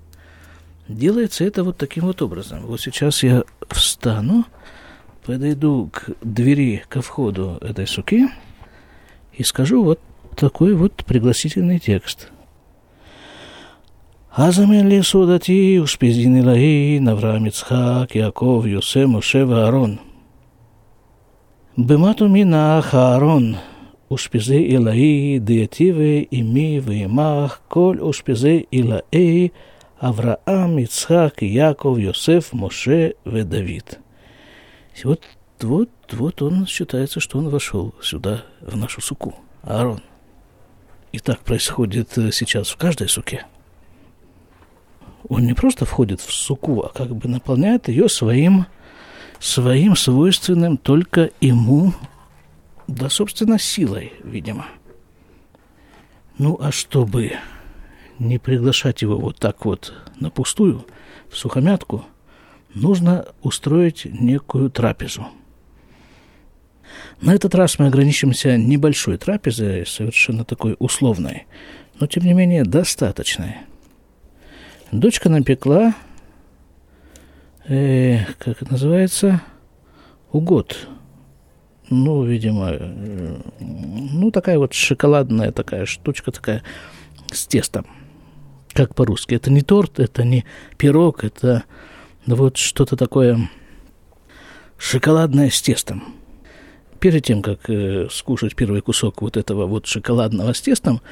Делается 0.88 1.44
это 1.44 1.64
вот 1.64 1.78
таким 1.78 2.04
вот 2.04 2.22
образом. 2.22 2.66
Вот 2.66 2.80
сейчас 2.80 3.22
я 3.22 3.44
встану, 3.68 4.44
подойду 5.24 5.90
к 5.92 6.10
двери, 6.22 6.84
ко 6.88 7.00
входу 7.00 7.58
этой 7.60 7.86
суки 7.86 8.28
и 9.32 9.42
скажу 9.42 9.84
вот 9.84 10.00
такой 10.36 10.74
вот 10.74 11.04
пригласительный 11.04 11.78
текст. 11.78 12.30
Азамен 14.34 14.88
ли 14.88 15.02
судати 15.02 15.78
успезин 15.78 16.36
Илаи, 16.38 16.98
Навраам 16.98 17.46
Ицхак, 17.48 18.14
Яков, 18.14 18.66
Йосе, 18.66 19.06
Моше, 19.06 19.42
Аарон. 19.42 20.00
Бематумин 21.74 22.52
Ахаарон, 22.54 23.56
ушпизы 24.10 24.62
Илаи, 24.62 25.38
Диативы, 25.38 26.20
Ими, 26.20 26.78
Веймах, 26.78 27.62
Коль 27.70 27.98
ушпизы 27.98 28.66
Илаи, 28.70 29.54
Авраам, 29.98 30.78
Ицхак, 30.80 31.40
Яков, 31.40 31.96
Йосеф, 31.96 32.52
Моше, 32.52 33.14
Ведавид. 33.24 34.00
Вот, 35.02 35.22
вот, 35.62 35.88
вот 36.10 36.42
он 36.42 36.66
считается, 36.66 37.20
что 37.20 37.38
он 37.38 37.48
вошел 37.48 37.94
сюда, 38.02 38.42
в 38.60 38.76
нашу 38.76 39.00
суку, 39.00 39.34
Аарон. 39.62 40.02
И 41.12 41.20
так 41.20 41.38
происходит 41.38 42.18
э, 42.18 42.32
сейчас 42.32 42.68
в 42.68 42.76
каждой 42.76 43.08
суке. 43.08 43.46
Он 45.26 45.46
не 45.46 45.54
просто 45.54 45.86
входит 45.86 46.20
в 46.20 46.34
суку, 46.34 46.82
а 46.82 46.90
как 46.90 47.16
бы 47.16 47.30
наполняет 47.30 47.88
ее 47.88 48.10
своим 48.10 48.66
своим 49.42 49.96
свойственным 49.96 50.76
только 50.76 51.30
ему 51.40 51.92
да, 52.86 53.08
собственно, 53.08 53.58
силой, 53.58 54.12
видимо. 54.22 54.66
Ну, 56.38 56.58
а 56.60 56.72
чтобы 56.72 57.32
не 58.18 58.38
приглашать 58.38 59.02
его 59.02 59.16
вот 59.18 59.38
так 59.38 59.64
вот 59.64 59.94
на 60.18 60.30
пустую, 60.30 60.86
в 61.30 61.36
сухомятку, 61.36 62.04
нужно 62.74 63.26
устроить 63.42 64.04
некую 64.04 64.70
трапезу. 64.70 65.26
На 67.20 67.34
этот 67.34 67.54
раз 67.54 67.78
мы 67.78 67.86
ограничимся 67.86 68.56
небольшой 68.56 69.16
трапезой, 69.16 69.86
совершенно 69.86 70.44
такой 70.44 70.76
условной, 70.78 71.46
но 71.98 72.06
тем 72.06 72.24
не 72.24 72.34
менее 72.34 72.64
достаточной. 72.64 73.56
Дочка 74.90 75.30
напекла, 75.30 75.94
э, 77.68 78.24
как 78.38 78.62
это 78.62 78.72
называется, 78.72 79.40
угод– 80.30 80.76
ну, 81.94 82.24
видимо, 82.24 82.70
э, 82.70 83.36
ну, 83.60 84.30
такая 84.30 84.58
вот 84.58 84.72
шоколадная 84.72 85.52
такая 85.52 85.84
штучка 85.84 86.32
такая 86.32 86.62
с 87.30 87.46
тестом. 87.46 87.86
Как 88.72 88.94
по-русски. 88.94 89.34
Это 89.34 89.50
не 89.50 89.60
торт, 89.60 90.00
это 90.00 90.24
не 90.24 90.46
пирог, 90.78 91.22
это 91.22 91.64
вот 92.24 92.56
что-то 92.56 92.96
такое 92.96 93.50
шоколадное 94.78 95.50
с 95.50 95.60
тестом. 95.60 96.02
Перед 96.98 97.26
тем, 97.26 97.42
как 97.42 97.68
э, 97.68 98.08
скушать 98.10 98.56
первый 98.56 98.80
кусок 98.80 99.20
вот 99.20 99.36
этого 99.36 99.66
вот 99.66 99.86
шоколадного 99.86 100.54
с 100.54 100.62
тестом, 100.62 101.02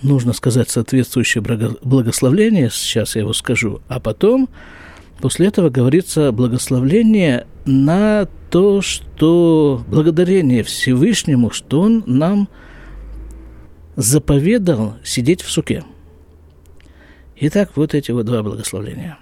нужно 0.00 0.32
сказать 0.32 0.70
соответствующее 0.70 1.42
благословление, 1.42 2.70
сейчас 2.70 3.16
я 3.16 3.20
его 3.20 3.34
скажу, 3.34 3.82
а 3.88 4.00
потом 4.00 4.48
После 5.20 5.46
этого 5.46 5.70
говорится 5.70 6.30
благословление 6.30 7.46
на 7.64 8.28
то, 8.50 8.82
что 8.82 9.82
благодарение 9.88 10.62
Всевышнему, 10.62 11.50
что 11.50 11.80
Он 11.80 12.04
нам 12.06 12.48
заповедал 13.96 14.96
сидеть 15.02 15.42
в 15.42 15.50
суке. 15.50 15.84
Итак, 17.36 17.72
вот 17.76 17.94
эти 17.94 18.10
вот 18.10 18.26
два 18.26 18.42
благословления. 18.42 19.18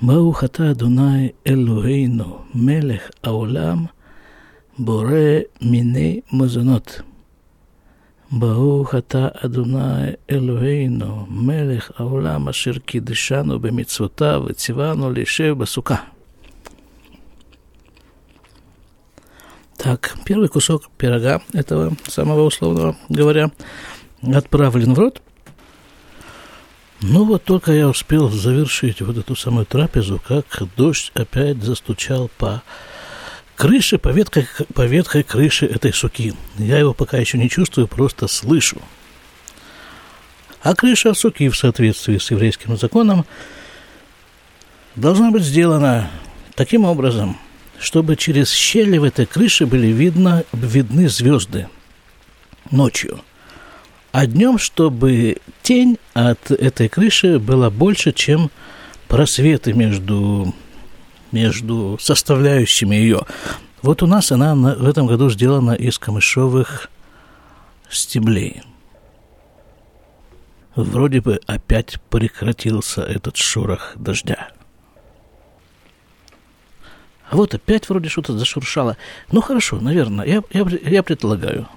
Баухата 0.00 0.74
Дунай 0.74 1.34
Элуэйну 1.44 2.46
Мелех 2.52 3.12
Аулам 3.22 3.90
Боре 4.76 5.48
Мине 5.60 6.22
Мазонот– 6.30 7.04
ברוך 8.33 8.95
אתה 8.95 9.27
אדוני 9.45 10.11
אלוהינו, 10.29 11.25
מלך 11.29 11.91
העולם 11.97 12.49
אשר 12.49 12.77
קידשנו 12.85 13.59
במצוותיו 13.59 14.43
וציוונו 14.47 15.11
להישב 15.11 15.55
בסוכה. 15.57 15.95
Так, 19.79 20.17
первый 20.25 20.49
кусок 20.49 20.89
пирога 20.97 21.41
этого 21.53 21.95
самого 22.05 22.41
условного 22.41 22.97
говоря 23.07 23.49
отправлен 24.21 24.93
в 24.93 24.99
рот. 24.99 25.21
Ну 27.01 27.23
вот 27.23 27.45
только 27.45 27.71
я 27.71 27.87
успел 27.87 28.29
завершить 28.29 28.99
вот 29.01 29.17
эту 29.17 29.37
самую 29.37 29.65
трапезу, 29.65 30.19
как 30.27 30.45
дождь 30.75 31.11
опять 31.13 31.63
застучал 31.63 32.29
по 32.37 32.61
крыши, 33.56 33.98
по 33.98 34.08
ветхой, 34.08 34.46
по 34.74 34.86
ветхой 34.86 35.22
крыше 35.22 35.66
этой 35.66 35.92
суки. 35.92 36.34
Я 36.58 36.78
его 36.78 36.94
пока 36.94 37.18
еще 37.18 37.38
не 37.38 37.48
чувствую, 37.48 37.88
просто 37.88 38.28
слышу. 38.28 38.80
А 40.62 40.74
крыша 40.74 41.14
суки 41.14 41.48
в 41.48 41.56
соответствии 41.56 42.18
с 42.18 42.30
еврейским 42.30 42.76
законом 42.76 43.26
должна 44.96 45.30
быть 45.30 45.42
сделана 45.42 46.10
таким 46.54 46.84
образом, 46.84 47.38
чтобы 47.78 48.16
через 48.16 48.50
щели 48.50 48.98
в 48.98 49.04
этой 49.04 49.26
крыше 49.26 49.66
были 49.66 49.88
видно, 49.88 50.44
видны 50.52 51.08
звезды 51.08 51.68
ночью. 52.70 53.20
А 54.12 54.26
днем, 54.26 54.58
чтобы 54.58 55.38
тень 55.62 55.98
от 56.14 56.50
этой 56.50 56.88
крыши 56.88 57.38
была 57.38 57.68
больше, 57.68 58.12
чем 58.12 58.50
просветы 59.08 59.72
между 59.72 60.54
между 61.34 61.98
составляющими 62.00 62.96
ее. 62.96 63.22
Вот 63.82 64.02
у 64.02 64.06
нас 64.06 64.32
она 64.32 64.54
в 64.54 64.88
этом 64.88 65.06
году 65.06 65.28
сделана 65.28 65.72
из 65.72 65.98
камышовых 65.98 66.88
стеблей. 67.90 68.62
Вроде 70.74 71.20
бы 71.20 71.40
опять 71.46 72.00
прекратился 72.08 73.02
этот 73.02 73.36
шорох 73.36 73.92
дождя. 73.96 74.48
А 77.30 77.36
вот 77.36 77.54
опять 77.54 77.88
вроде 77.88 78.08
что-то 78.08 78.38
зашуршало. 78.38 78.96
Ну 79.30 79.40
хорошо, 79.40 79.80
наверное, 79.80 80.26
я, 80.26 80.42
я, 80.52 80.66
я 80.88 81.02
предлагаю. 81.02 81.68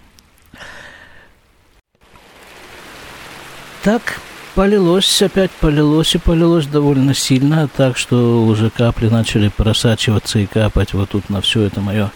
Так, 3.84 4.20
полилось, 4.58 5.22
опять 5.22 5.52
полилось 5.52 6.16
и 6.16 6.18
полилось 6.18 6.66
довольно 6.66 7.14
сильно, 7.14 7.68
так 7.68 7.96
что 7.96 8.44
уже 8.44 8.72
капли 8.72 9.08
начали 9.08 9.50
просачиваться 9.50 10.40
и 10.40 10.48
капать 10.48 10.96
вот 10.96 11.12
тут 11.12 11.30
на 11.30 11.42
все 11.42 11.62
это 11.62 11.80
мое 11.80 12.10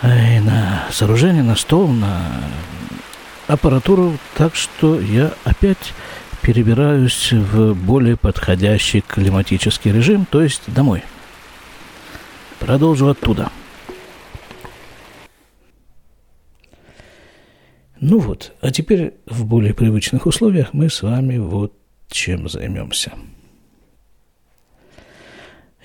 эй, 0.00 0.40
на 0.40 0.86
сооружение, 0.90 1.42
на 1.42 1.54
стол, 1.54 1.88
на 1.88 2.22
аппаратуру, 3.48 4.16
так 4.34 4.54
что 4.54 4.98
я 4.98 5.30
опять 5.44 5.92
перебираюсь 6.40 7.32
в 7.32 7.74
более 7.74 8.16
подходящий 8.16 9.02
климатический 9.02 9.92
режим, 9.92 10.24
то 10.24 10.40
есть 10.40 10.62
домой. 10.68 11.04
Продолжу 12.60 13.08
оттуда. 13.08 13.50
Ну 18.00 18.18
вот, 18.18 18.52
а 18.60 18.70
теперь 18.70 19.14
в 19.24 19.46
более 19.46 19.72
привычных 19.72 20.26
условиях 20.26 20.74
мы 20.74 20.90
с 20.90 21.02
вами 21.02 21.38
вот 21.38 21.72
чем 22.08 22.48
займемся. 22.48 23.12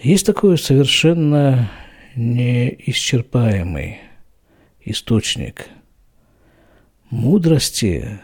Есть 0.01 0.25
такой 0.25 0.57
совершенно 0.57 1.71
неисчерпаемый 2.15 3.99
источник 4.83 5.67
мудрости, 7.09 8.19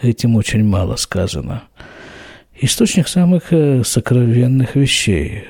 этим 0.00 0.36
очень 0.36 0.64
мало 0.64 0.96
сказано. 0.96 1.64
Источник 2.60 3.08
самых 3.08 3.52
э, 3.52 3.82
сокровенных 3.82 4.76
вещей. 4.76 5.44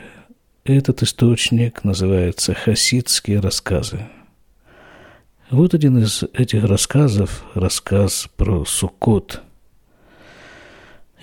Этот 0.65 1.03
источник 1.03 1.85
называется 1.85 2.55
хасидские 2.55 3.41
рассказы– 3.41 4.07
вот 5.51 5.73
один 5.73 5.99
из 5.99 6.25
этих 6.35 6.65
рассказов, 6.65 7.43
рассказ 7.55 8.29
про 8.37 8.65
Суккот. 8.67 9.43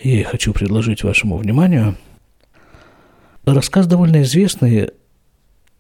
Я 0.02 0.24
хочу 0.26 0.52
предложить 0.52 1.04
вашему 1.04 1.38
вниманию. 1.38 1.96
Рассказ 3.46 3.86
довольно 3.86 4.24
известный, 4.24 4.90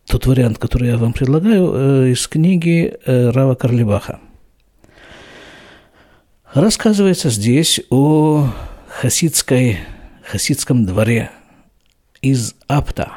тот 0.05 0.27
вариант, 0.27 0.59
который 0.59 0.89
я 0.89 0.97
вам 0.97 1.13
предлагаю, 1.13 1.73
э, 1.73 2.11
из 2.11 2.27
книги 2.27 2.95
э, 3.05 3.29
Рава 3.31 3.55
Карлибаха. 3.55 4.19
Рассказывается 6.53 7.31
здесь 7.31 7.81
о 7.89 8.51
хасидской, 8.87 9.79
хасидском 10.23 10.85
дворе 10.85 11.31
из 12.21 12.53
Апта. 12.67 13.11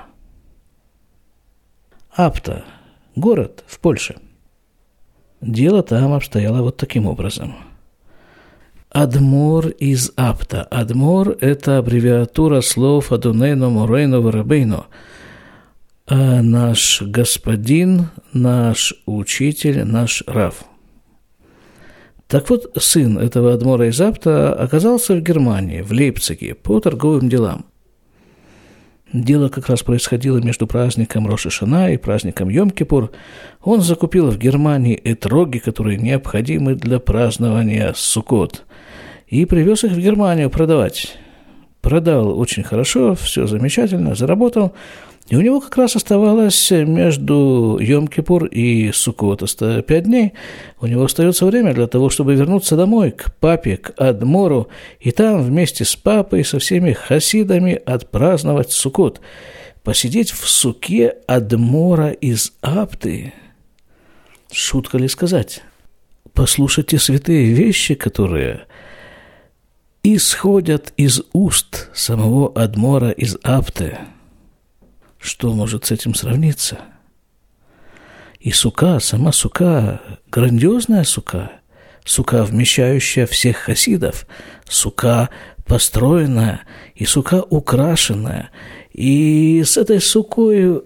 Апта– 2.11 2.64
город 3.14 3.62
в 3.67 3.79
Польше– 3.79 4.17
Дело 5.40 5.83
там 5.83 6.12
обстояло 6.12 6.62
вот 6.62 6.77
таким 6.77 7.07
образом. 7.07 7.57
Адмор 8.90 9.68
из 9.68 10.12
Апта. 10.16 10.62
Адмор– 10.62 11.37
это 11.40 11.79
аббревиатура 11.79 12.61
слов 12.62 13.12
Адунейну, 13.12 13.70
Мурейну, 13.70 14.22
Варабейну. 14.22 14.87
а 16.07 16.42
наш 16.42 17.03
господин, 17.03 18.09
наш 18.33 18.94
учитель, 19.05 19.85
наш 19.85 20.24
Рав. 20.27 20.64
Так 22.27 22.48
вот, 22.48 22.72
сын 22.79 23.18
этого 23.18 23.53
Адмора 23.53 23.88
из 23.88 24.01
Апта 24.01 24.55
оказался 24.55 25.14
в 25.14 25.20
Германии, 25.20 25.83
в 25.83 25.92
Лейпциге, 25.92 26.55
по 26.55 26.81
торговым 26.81 27.29
делам. 27.29 27.66
Дело 29.12 29.49
как 29.49 29.68
раз 29.68 29.83
происходило 29.83 30.38
между 30.38 30.66
праздником 30.66 31.27
Рошишана 31.27 31.92
и 31.92 31.97
праздником 31.97 32.51
Йом-Кипур. 32.51 33.11
Он 33.62 33.81
закупил 33.81 34.31
в 34.31 34.38
Германии 34.38 35.01
этроги, 35.03 35.59
которые 35.59 35.97
необходимы 35.97 36.75
для 36.75 36.99
празднования 36.99 37.94
Суккот, 37.97 38.64
и 39.27 39.47
привез 39.47 39.85
их 39.85 39.92
в 39.92 39.99
Германию 39.99 40.51
продавать. 40.51 41.16
Продал 41.81 42.38
очень 42.38 42.64
хорошо, 42.64 43.14
все 43.14 43.47
замечательно, 43.47 44.14
заработал– 44.14 44.75
и 45.29 45.37
у 45.37 45.43
него 45.43 45.61
как 45.61 45.77
раз 45.77 45.95
оставалось 45.95 46.71
между 46.71 47.79
Йом-Кипур 47.81 48.49
и 48.49 48.93
Суккот 48.93 49.43
пять 49.87 50.05
дней. 50.05 50.33
У 50.81 50.87
него 50.87 51.05
остается 51.05 51.45
время 51.45 51.75
для 51.75 51.87
того, 51.87 52.09
чтобы 52.09 52.35
вернуться 52.35 52.77
домой, 52.77 53.11
к 53.11 53.35
папе, 53.35 53.77
к 53.77 53.93
Адмору, 53.99 54.69
и 55.01 55.11
там 55.11 55.43
вместе 55.43 55.85
с 55.85 55.97
папой, 55.97 56.45
со 56.45 56.59
всеми 56.59 56.95
хасидами 56.95 57.75
отпраздновать 57.75 58.73
Суккот. 58.73 59.21
Посидеть 59.83 60.31
в 60.31 60.49
суке 60.49 61.17
Адмора 61.27 62.11
из 62.11 62.53
Апты. 62.62 63.35
Шутка 64.51 64.97
ли 64.97 65.09
сказать? 65.09 65.62
Послушайте 66.33 66.99
святые 66.99 67.53
вещи, 67.53 67.95
которые 67.95 68.62
исходят 70.03 70.95
из 70.97 71.21
уст 71.35 71.91
самого 71.93 72.51
Адмора 72.55 73.11
из 73.11 73.37
Апты– 73.43 73.99
что 75.19 75.53
может 75.53 75.87
с 75.87 75.91
этим 75.91 76.15
сравниться? 76.15 76.79
И 78.41 78.53
сука, 78.53 79.01
сама 79.01 79.33
сука, 79.33 80.01
грандиозная 80.31 81.05
сука, 81.05 81.53
сука, 82.05 82.45
вмещающая 82.45 83.27
всех 83.27 83.57
хасидов, 83.57 84.27
сука, 84.69 85.29
построенная, 85.67 86.63
и 86.95 87.05
сука, 87.05 87.43
украшенная. 87.43 88.51
И 88.93 89.63
с 89.65 89.77
этой 89.77 90.01
сукой, 90.01 90.83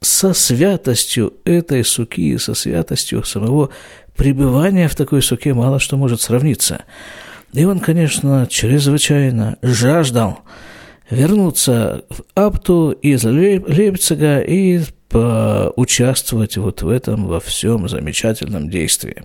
со 0.00 0.32
святостью 0.34 1.34
этой 1.44 1.84
суки, 1.84 2.36
со 2.38 2.54
святостью 2.54 3.24
самого 3.24 3.70
пребывания 4.16 4.88
в 4.88 4.96
такой 4.96 5.22
суке 5.22 5.54
мало 5.54 5.78
что 5.78 5.96
может 5.96 6.20
сравниться. 6.20 6.82
И 7.52 7.64
он, 7.64 7.80
конечно, 7.80 8.46
чрезвычайно 8.48 9.58
жаждал– 9.62 10.40
вернуться 11.12 12.04
в 12.08 12.22
Апту 12.34 12.90
из 12.90 13.24
Лейпцига 13.24 14.40
и 14.40 14.80
поучаствовать 15.08 16.56
вот 16.56 16.82
в 16.82 16.88
этом 16.88 17.26
во 17.26 17.38
всем 17.38 17.88
замечательном 17.88 18.70
действии. 18.70 19.24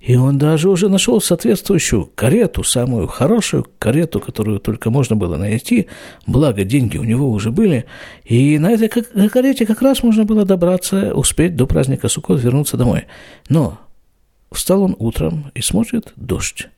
И 0.00 0.14
он 0.16 0.38
даже 0.38 0.68
уже 0.68 0.88
нашел 0.88 1.20
соответствующую 1.20 2.10
карету, 2.14 2.62
самую 2.62 3.06
хорошую 3.06 3.66
карету, 3.78 4.20
которую 4.20 4.60
только 4.60 4.90
можно 4.90 5.16
было 5.16 5.36
найти, 5.36 5.86
благо 6.26 6.64
деньги 6.64 6.98
у 6.98 7.04
него 7.04 7.30
уже 7.30 7.50
были. 7.50 7.86
И 8.24 8.58
на 8.58 8.72
этой 8.72 8.88
карете 8.88 9.66
как 9.66 9.82
раз 9.82 10.02
можно 10.02 10.24
было 10.24 10.44
добраться, 10.44 11.14
успеть 11.14 11.56
до 11.56 11.66
праздника 11.66 12.08
Суккот 12.08 12.40
вернуться 12.42 12.76
домой. 12.76 13.06
Но 13.48 13.78
встал 14.52 14.82
он 14.82 14.96
утром 14.98 15.50
и 15.54 15.62
смотрит 15.62 16.12
дождь. 16.16 16.68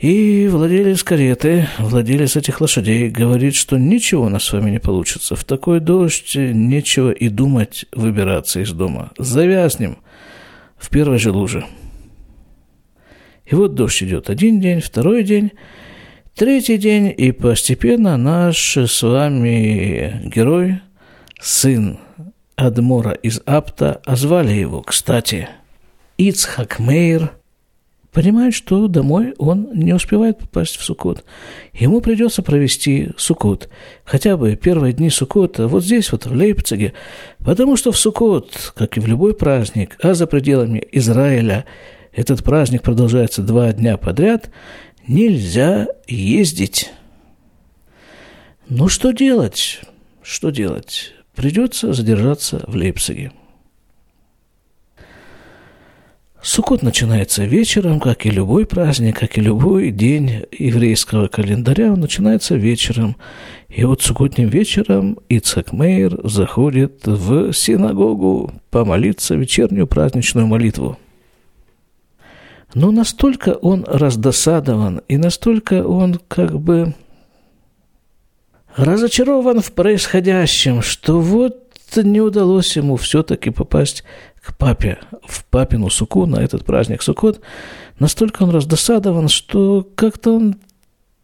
И 0.00 0.48
владелец 0.48 1.02
кареты, 1.02 1.68
владелец 1.78 2.34
этих 2.34 2.62
лошадей, 2.62 3.10
говорит, 3.10 3.54
что 3.54 3.76
ничего 3.76 4.24
у 4.24 4.28
нас 4.30 4.44
с 4.44 4.52
вами 4.54 4.70
не 4.70 4.78
получится. 4.78 5.36
В 5.36 5.44
такой 5.44 5.78
дождь 5.78 6.36
нечего 6.36 7.10
и 7.10 7.28
думать 7.28 7.84
выбираться 7.92 8.60
из 8.60 8.72
дома. 8.72 9.10
Завязнем 9.18 9.98
в 10.78 10.88
первой 10.88 11.18
же 11.18 11.32
луже. 11.32 11.66
И 13.44 13.54
вот 13.54 13.74
дождь 13.74 14.02
идет 14.02 14.30
один 14.30 14.58
день, 14.58 14.80
второй 14.80 15.22
день, 15.22 15.52
третий 16.34 16.78
день, 16.78 17.12
и 17.14 17.30
постепенно 17.32 18.16
наш 18.16 18.78
с 18.78 19.02
вами 19.02 20.22
герой, 20.34 20.80
сын 21.38 21.98
Адмора 22.56 23.12
из 23.12 23.42
Апта, 23.44 24.00
а 24.06 24.14
его, 24.14 24.80
кстати, 24.80 25.50
Ицхак 26.16 26.78
Мейр– 26.78 27.32
понимает, 28.12 28.54
что 28.54 28.88
домой 28.88 29.34
он 29.38 29.68
не 29.72 29.92
успевает 29.92 30.38
попасть 30.38 30.76
в 30.76 30.84
Сукот. 30.84 31.24
Ему 31.72 32.00
придется 32.00 32.42
провести 32.42 33.10
Сукот, 33.16 33.68
хотя 34.04 34.36
бы 34.36 34.56
первые 34.56 34.92
дни 34.92 35.10
Сукота 35.10 35.68
вот 35.68 35.84
здесь, 35.84 36.10
вот 36.12 36.26
в 36.26 36.32
Лейпциге, 36.32 36.92
потому 37.38 37.76
что 37.76 37.92
в 37.92 37.98
Сукот, 37.98 38.72
как 38.76 38.96
и 38.96 39.00
в 39.00 39.06
любой 39.06 39.34
праздник, 39.34 39.96
а 40.02 40.14
за 40.14 40.26
пределами 40.26 40.86
Израиля 40.92 41.64
этот 42.12 42.42
праздник 42.42 42.82
продолжается 42.82 43.42
два 43.42 43.72
дня 43.72 43.96
подряд, 43.96 44.50
нельзя 45.06 45.86
ездить. 46.08 46.90
Ну 48.68 48.88
что 48.88 49.12
делать? 49.12 49.80
Что 50.22 50.50
делать? 50.50 51.12
Придется 51.34 51.92
задержаться 51.92 52.64
в 52.66 52.74
Лейпциге. 52.74 53.32
Суккот 56.42 56.82
начинается 56.82 57.44
вечером, 57.44 58.00
как 58.00 58.24
и 58.24 58.30
любой 58.30 58.64
праздник, 58.64 59.18
как 59.18 59.36
и 59.36 59.42
любой 59.42 59.90
день 59.90 60.46
еврейского 60.50 61.28
календаря, 61.28 61.92
он 61.92 62.00
начинается 62.00 62.54
вечером. 62.54 63.16
И 63.68 63.84
вот 63.84 64.00
суккотним 64.00 64.48
вечером 64.48 65.18
Ицхак 65.28 65.72
Мейер 65.72 66.18
заходит 66.24 67.06
в 67.06 67.52
синагогу 67.52 68.54
помолиться 68.70 69.34
вечернюю 69.34 69.86
праздничную 69.86 70.46
молитву. 70.46 70.98
Но 72.72 72.90
настолько 72.90 73.50
он 73.50 73.84
раздосадован, 73.86 75.02
и 75.08 75.18
настолько 75.18 75.86
он 75.86 76.20
как 76.26 76.58
бы 76.58 76.94
разочарован 78.76 79.60
в 79.60 79.72
происходящем, 79.72 80.80
что 80.80 81.20
вот 81.20 81.66
не 81.96 82.20
удалось 82.20 82.76
ему 82.76 82.96
все-таки 82.96 83.50
попасть 83.50 84.04
к 84.42 84.56
папе, 84.56 84.98
в 85.26 85.44
папину 85.44 85.90
суку 85.90 86.26
на 86.26 86.36
этот 86.36 86.64
праздник 86.64 87.02
Суккот, 87.02 87.40
настолько 87.98 88.42
он 88.42 88.50
раздосадован, 88.50 89.28
что 89.28 89.86
как-то 89.94 90.36
он, 90.36 90.56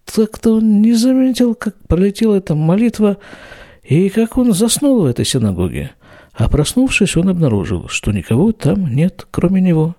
как-то 0.04 0.56
он 0.56 0.82
не 0.82 0.92
заметил, 0.92 1.54
как 1.54 1.76
пролетела 1.88 2.36
эта 2.36 2.54
молитва, 2.54 3.16
и 3.82 4.08
как 4.10 4.36
он 4.36 4.52
заснул 4.52 5.02
в 5.02 5.06
этой 5.06 5.24
синагоге. 5.24 5.92
А 6.32 6.48
проснувшись, 6.50 7.16
он 7.16 7.30
обнаружил, 7.30 7.88
что 7.88 8.12
никого 8.12 8.52
там 8.52 8.94
нет, 8.94 9.26
кроме 9.30 9.62
него. 9.62 9.96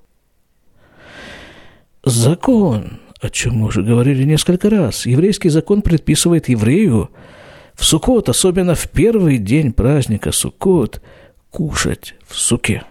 Закон, 2.04 3.00
о 3.20 3.30
чем 3.30 3.56
мы 3.58 3.68
уже 3.68 3.82
говорили 3.82 4.24
несколько 4.24 4.70
раз, 4.70 5.08
еврейский 5.08 5.50
закон 5.50 5.82
предписывает 5.82 6.48
еврею 6.50 7.10
в 7.74 7.84
Суккот, 7.84 8.30
особенно 8.30 8.76
в 8.76 8.90
первый 8.90 9.40
день 9.40 9.74
праздника 9.74 10.32
Суккот, 10.32 11.02
кушать 11.50 12.14
в 12.28 12.36
суке. 12.36 12.84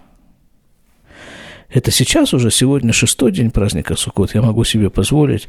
Это 1.68 1.90
сейчас 1.90 2.33
уже, 2.33 2.50
сегодня 2.50 2.92
шестой 2.92 3.33
день 3.33 3.50
праздника 3.50 3.96
Суккот, 3.96 4.35
я 4.35 4.42
могу 4.42 4.64
себе 4.64 4.88
позволить 4.88 5.48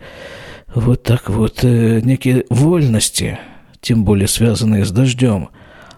вот 0.73 1.03
так 1.03 1.29
вот 1.29 1.63
э, 1.63 2.01
некие 2.01 2.45
вольности, 2.49 3.39
тем 3.81 4.03
более 4.03 4.27
связанные 4.27 4.83
с 4.83 4.91
дождем. 4.91 5.49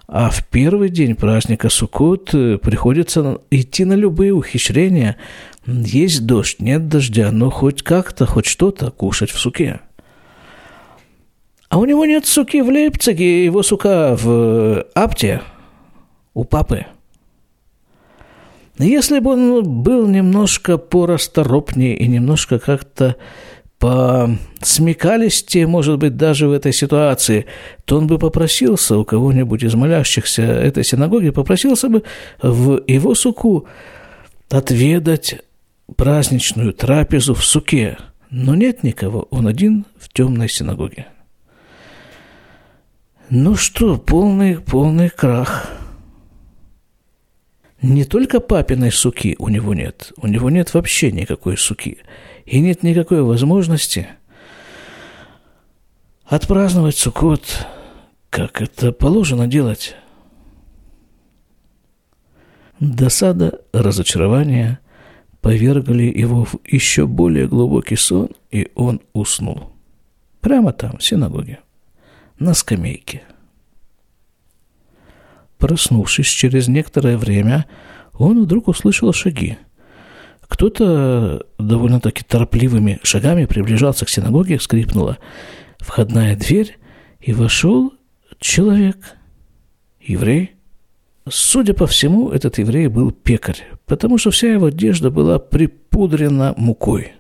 А 0.08 0.30
в 0.30 0.46
первый 0.48 0.90
день 0.90 1.16
праздника 1.16 1.70
Суккот 1.70 2.34
э, 2.34 2.58
приходится 2.58 3.40
идти 3.50 3.86
на 3.86 3.94
любые 3.94 4.34
ухищрения. 4.34 5.16
Есть 5.66 6.26
дождь, 6.26 6.60
нет 6.60 6.90
дождя, 6.90 7.32
но 7.32 7.50
хоть 7.50 7.82
как-то, 7.82 8.26
хоть 8.26 8.46
что-то 8.46 8.92
кушать 8.92 9.32
в 9.32 9.40
суке. 9.40 9.80
А 11.70 11.78
у 11.78 11.86
него 11.86 12.06
нет 12.06 12.26
суки 12.26 12.62
в 12.62 12.70
Лейпциге, 12.70 13.46
его 13.46 13.64
сука 13.64 14.18
в 14.20 14.30
э, 14.30 14.84
Апте 14.96 15.42
у 16.34 16.44
папы– 16.44 16.86
если 18.86 19.20
бы 19.20 19.34
он 19.34 19.84
был 19.84 20.08
немножко 20.08 20.78
порасторопнее 20.78 21.98
и 21.98 22.08
немножко 22.08 22.60
как-то 22.60 23.18
по 23.78 24.30
смекалисти, 24.62 25.66
может 25.66 26.00
быть, 26.00 26.16
даже 26.16 26.48
в 26.48 26.54
этой 26.54 26.74
ситуации, 26.74 27.46
то 27.86 27.98
он 27.98 28.08
бы 28.08 28.18
попросился 28.18 28.98
у 28.98 29.06
кого-нибудь 29.06 29.64
из 29.64 29.74
молящихся 29.76 30.44
этой 30.44 30.84
синагоги, 30.84 31.30
попросился 31.30 31.90
бы 31.90 32.04
в 32.42 32.82
его 32.88 33.16
суку 33.16 33.68
отведать 34.50 35.42
праздничную 35.96 36.74
трапезу 36.74 37.34
в 37.34 37.44
суке. 37.44 37.98
Но 38.30 38.56
нет 38.56 38.84
никого, 38.84 39.28
он 39.30 39.48
один 39.48 39.86
в 39.98 40.12
темной 40.12 40.50
синагоге. 40.50 41.08
Ну 43.30 43.56
что, 43.56 43.98
полный, 43.98 44.58
полный 44.58 45.10
крах– 45.10 45.70
не 47.82 48.04
только 48.04 48.40
папиной 48.40 48.92
суки 48.92 49.36
у 49.40 49.50
него 49.50 49.74
нет, 49.74 50.12
у 50.18 50.28
него 50.28 50.50
нет 50.50 50.74
вообще 50.74 51.12
никакой 51.12 51.58
суки. 51.58 52.00
И 52.46 52.60
нет 52.60 52.84
никакой 52.84 53.22
возможности 53.22 54.08
отпраздновать 56.26 56.96
Суккот 56.96 57.68
как 58.30 58.62
это 58.62 58.92
положено 58.92 59.48
делать. 59.48 59.96
Досада, 62.80 63.62
разочарование 63.74 64.80
повергли 65.42 66.04
его 66.04 66.46
в 66.46 66.56
еще 66.66 67.08
более 67.08 67.48
глубокий 67.48 67.96
сон, 67.96 68.30
и 68.52 68.72
он 68.76 69.02
уснул. 69.14 69.74
Прямо 70.42 70.72
там, 70.72 70.98
в 70.98 71.04
синагоге, 71.04 71.60
на 72.38 72.54
скамейке. 72.54 73.24
Проснувшись 75.60 76.28
через 76.28 76.68
некоторое 76.68 77.18
время, 77.18 77.68
он 78.14 78.42
вдруг 78.44 78.68
услышал 78.68 79.14
шаги. 79.14 79.58
Кто-то 80.48 81.46
довольно-таки 81.60 82.24
торопливыми 82.24 83.00
шагами 83.04 83.46
приближался 83.46 84.06
к 84.06 84.10
синагоге, 84.10 84.60
скрипнула 84.60 85.20
входная 85.78 86.36
дверь, 86.36 86.80
и 87.20 87.34
вошел 87.34 87.94
человек, 88.40 88.98
еврей, 90.02 90.56
Судя 91.32 91.74
по 91.74 91.86
всему, 91.86 92.30
этот 92.30 92.58
еврей 92.58 92.88
был 92.88 93.12
пекарь, 93.12 93.68
потому 93.86 94.18
что 94.18 94.32
вся 94.32 94.52
его 94.52 94.68
одежда 94.68 95.12
была 95.12 95.38
припудрена 95.38 96.56
мукой. 96.58 97.14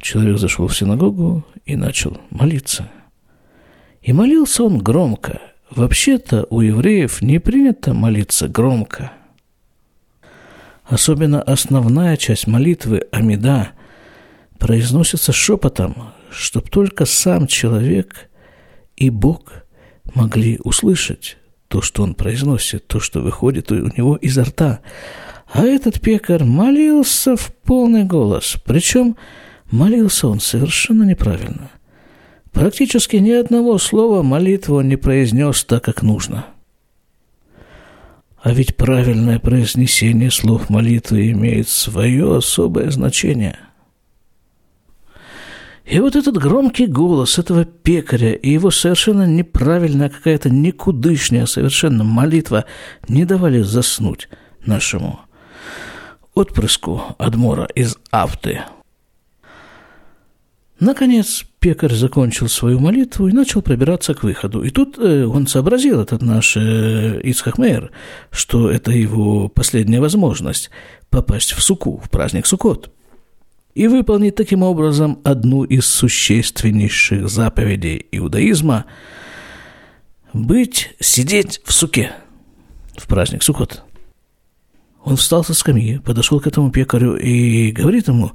Человек 0.00 0.38
зашел 0.38 0.66
в 0.66 0.76
синагогу 0.76 1.44
и 1.64 1.76
начал 1.76 2.20
молиться. 2.30 2.90
И 4.00 4.12
молился 4.12 4.64
он 4.64 4.78
громко. 4.78 5.40
Вообще-то 5.74 6.46
у 6.50 6.60
евреев 6.60 7.22
не 7.22 7.38
принято 7.38 7.94
молиться 7.94 8.46
громко. 8.46 9.12
Особенно 10.84 11.40
основная 11.40 12.18
часть 12.18 12.46
молитвы 12.46 13.06
Амида 13.10 13.70
произносится 14.58 15.32
шепотом, 15.32 16.12
чтобы 16.30 16.68
только 16.68 17.06
сам 17.06 17.46
человек 17.46 18.28
и 18.98 19.08
Бог 19.08 19.64
могли 20.14 20.60
услышать 20.62 21.38
то, 21.68 21.80
что 21.80 22.02
он 22.02 22.14
произносит, 22.14 22.86
то, 22.86 23.00
что 23.00 23.20
выходит 23.20 23.72
у 23.72 23.76
него 23.96 24.16
изо 24.16 24.44
рта. 24.44 24.80
А 25.50 25.62
этот 25.64 26.02
пекарь 26.02 26.44
молился 26.44 27.34
в 27.34 27.50
полный 27.64 28.04
голос. 28.04 28.58
Причем 28.66 29.16
молился 29.70 30.28
он 30.28 30.38
совершенно 30.38 31.04
неправильно. 31.04 31.70
Практически 32.52 33.16
ни 33.16 33.30
одного 33.30 33.78
слова 33.78 34.22
молитву 34.22 34.76
он 34.76 34.88
не 34.88 34.96
произнес 34.96 35.64
так, 35.64 35.84
как 35.84 36.02
нужно. 36.02 36.46
А 38.42 38.52
ведь 38.52 38.76
правильное 38.76 39.38
произнесение 39.38 40.30
слов 40.30 40.68
молитвы 40.68 41.30
имеет 41.30 41.68
свое 41.68 42.36
особое 42.36 42.90
значение– 42.90 43.58
и 45.84 45.98
вот 45.98 46.14
этот 46.14 46.36
громкий 46.38 46.86
голос 46.86 47.38
этого 47.38 47.64
пекаря 47.64 48.32
и 48.32 48.50
его 48.50 48.70
совершенно 48.70 49.26
неправильная 49.26 50.08
какая-то 50.08 50.48
никудышняя 50.48 51.46
совершенно 51.46 52.04
молитва 52.04 52.64
не 53.08 53.24
давали 53.24 53.62
заснуть 53.62 54.28
нашему 54.64 55.20
отпрыску 56.34 57.02
Адмора 57.18 57.68
из 57.74 57.96
Авты. 58.10 58.62
Наконец 60.78 61.44
пекарь 61.62 61.94
закончил 61.94 62.48
свою 62.48 62.78
молитву 62.78 63.28
и 63.28 63.32
начал 63.32 63.62
пробираться 63.62 64.12
к 64.14 64.24
выходу. 64.24 64.62
И 64.62 64.70
тут 64.70 64.98
э, 64.98 65.24
он 65.24 65.46
сообразил, 65.46 66.00
этот 66.00 66.20
наш 66.20 66.56
э, 66.56 67.20
Ицхак 67.22 67.56
Мейер, 67.56 67.90
что 68.30 68.70
это 68.70 68.90
его 68.90 69.48
последняя 69.48 70.00
возможность 70.00 70.70
попасть 71.08 71.52
в 71.52 71.62
Суку, 71.62 72.02
в 72.04 72.10
праздник 72.10 72.46
Сукот– 72.46 72.90
и 73.74 73.88
выполнить 73.88 74.34
таким 74.34 74.62
образом 74.62 75.20
одну 75.24 75.64
из 75.64 75.86
существеннейших 75.86 77.30
заповедей 77.30 78.06
иудаизма– 78.12 78.84
быть, 80.32 80.94
сидеть 80.98 81.60
в 81.64 81.72
суке 81.72 82.12
в 82.96 83.06
праздник 83.06 83.42
Сукот. 83.42 83.82
Он 85.04 85.16
встал 85.16 85.44
со 85.44 85.52
скамьи, 85.52 85.98
подошел 85.98 86.40
к 86.40 86.46
этому 86.46 86.70
пекарю 86.70 87.16
и 87.16 87.70
говорит 87.70 88.08
ему, 88.08 88.32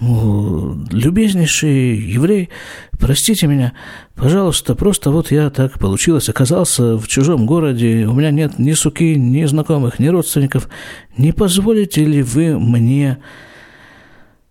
любезнейший 0.00 1.96
еврей, 1.96 2.50
простите 2.98 3.46
меня, 3.46 3.72
пожалуйста, 4.14 4.74
просто 4.74 5.10
вот 5.10 5.30
я 5.30 5.50
так 5.50 5.78
получилось, 5.78 6.28
оказался 6.28 6.96
в 6.96 7.06
чужом 7.06 7.46
городе, 7.46 8.06
у 8.06 8.12
меня 8.12 8.30
нет 8.30 8.58
ни 8.58 8.72
суки, 8.72 9.14
ни 9.14 9.44
знакомых, 9.44 9.98
ни 9.98 10.08
родственников, 10.08 10.68
не 11.16 11.32
позволите 11.32 12.04
ли 12.04 12.22
вы 12.22 12.58
мне 12.58 13.18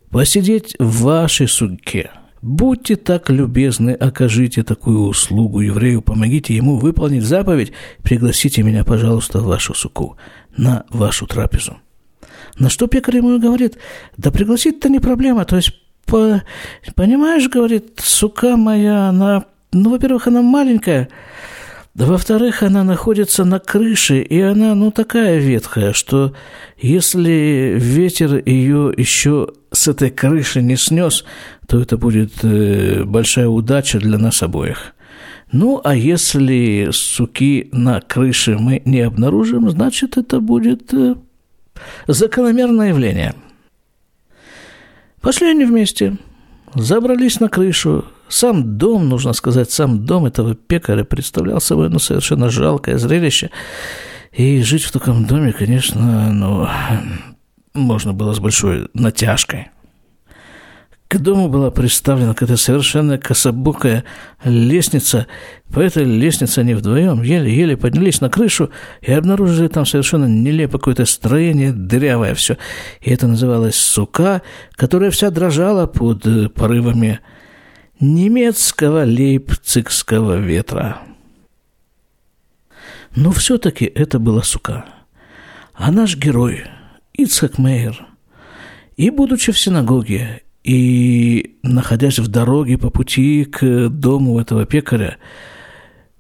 посидеть 0.09 0.75
в 0.79 1.03
вашей 1.03 1.47
суке. 1.47 2.11
Будьте 2.41 2.97
так 2.97 3.29
любезны, 3.29 3.91
окажите 3.91 4.63
такую 4.63 5.07
услугу 5.07 5.61
еврею, 5.61 6.01
помогите 6.01 6.53
ему 6.53 6.77
выполнить 6.77 7.23
заповедь, 7.23 7.71
пригласите 8.01 8.63
меня, 8.63 8.83
пожалуйста, 8.83 9.39
в 9.39 9.45
вашу 9.45 9.73
суку, 9.73 10.17
на 10.57 10.83
вашу 10.89 11.25
трапезу. 11.25 11.77
На 12.57 12.69
что 12.69 12.87
пекарь 12.87 13.17
ему 13.17 13.39
говорит, 13.39 13.77
да 14.17 14.31
пригласить-то 14.31 14.89
не 14.89 14.99
проблема, 14.99 15.45
то 15.45 15.55
есть, 15.55 15.71
по, 16.05 16.43
понимаешь, 16.95 17.49
говорит, 17.49 17.99
сука 18.03 18.57
моя, 18.57 19.09
она, 19.09 19.45
ну, 19.71 19.89
во-первых, 19.89 20.27
она 20.27 20.41
маленькая, 20.41 21.09
во-вторых, 21.95 22.63
она 22.63 22.83
находится 22.83 23.43
на 23.43 23.59
крыше, 23.59 24.21
и 24.21 24.39
она, 24.39 24.73
ну, 24.75 24.91
такая 24.91 25.37
ветхая, 25.39 25.93
что 25.93 26.33
если 26.79 27.75
ветер 27.79 28.41
ее 28.45 28.93
еще 28.95 29.49
с 29.71 29.87
этой 29.87 30.09
крыши 30.09 30.61
не 30.61 30.75
снес, 30.75 31.23
то 31.67 31.79
это 31.79 31.97
будет 31.97 32.43
э, 32.43 33.03
большая 33.03 33.47
удача 33.47 33.99
для 33.99 34.17
нас 34.17 34.41
обоих. 34.41 34.93
Ну, 35.51 35.79
а 35.83 35.95
если 35.95 36.89
суки 36.91 37.69
на 37.71 38.01
крыше 38.01 38.57
мы 38.57 38.81
не 38.85 39.01
обнаружим, 39.01 39.69
значит, 39.69 40.17
это 40.17 40.39
будет 40.39 40.91
э, 40.93 41.15
закономерное 42.07 42.89
явление. 42.89 43.35
Пошли 45.21 45.51
они 45.51 45.65
вместе, 45.65 46.17
забрались 46.75 47.39
на 47.39 47.49
крышу, 47.49 48.05
сам 48.27 48.77
дом, 48.77 49.09
нужно 49.09 49.33
сказать, 49.33 49.71
сам 49.71 50.05
дом 50.05 50.25
этого 50.25 50.55
пекаря 50.55 51.03
представлял 51.03 51.61
собой 51.61 51.89
ну, 51.89 51.99
совершенно 51.99 52.49
жалкое 52.49 52.97
зрелище. 52.97 53.51
И 54.31 54.61
жить 54.63 54.83
в 54.83 54.91
таком 54.91 55.25
доме, 55.25 55.53
конечно, 55.53 56.31
ну, 56.33 56.67
можно 57.73 58.13
было 58.13 58.33
с 58.33 58.39
большой 58.39 58.89
натяжкой. 58.93 59.69
К 61.13 61.19
дому 61.19 61.47
была 61.47 61.69
представлена 61.69 62.33
какая-то 62.33 62.57
совершенно 62.57 63.19
кособокая 63.19 64.03
лестница. 64.43 65.27
По 65.71 65.79
этой 65.79 66.05
лестнице 66.05 66.57
они 66.57 66.73
вдвоем 66.73 67.21
еле-еле 67.21 67.77
поднялись 67.77 68.19
на 68.19 68.31
крышу 68.31 68.71
и 68.99 69.11
обнаружили 69.11 69.67
там 69.67 69.85
совершенно 69.85 70.25
нелепое 70.25 70.79
какое-то 70.79 71.05
строение, 71.05 71.71
дырявое 71.71 72.33
все. 72.33 72.57
И 72.99 73.11
это 73.11 73.27
называлось 73.27 73.75
сука, 73.75 74.41
которая 74.71 75.11
вся 75.11 75.29
дрожала 75.29 75.85
под 75.85 76.51
порывами 76.55 77.19
немецкого 77.99 79.05
лейпцигского 79.05 80.37
ветра. 80.37 81.03
Но 83.15 83.31
все-таки 83.31 83.85
это 83.85 84.17
была 84.17 84.41
сука. 84.41 84.85
А 85.75 85.91
наш 85.91 86.17
герой, 86.17 86.63
Ицхак 87.13 87.59
Мейер, 87.59 88.03
и 88.97 89.11
будучи 89.11 89.51
в 89.51 89.59
синагоге, 89.59 90.42
и 90.63 91.57
находясь 91.63 92.19
в 92.19 92.27
дороге 92.27 92.77
по 92.77 92.89
пути 92.89 93.45
к 93.45 93.89
дому 93.89 94.39
этого 94.39 94.65
пекаря, 94.65 95.17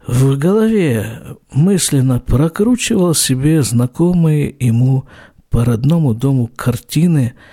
в 0.05 0.37
голове 0.37 1.37
мысленно 1.51 2.19
прокручивал 2.19 3.13
себе 3.13 3.61
знакомые 3.63 4.53
ему 4.59 5.05
по 5.49 5.63
родному 5.63 6.13
дому 6.13 6.49
картины– 6.55 7.33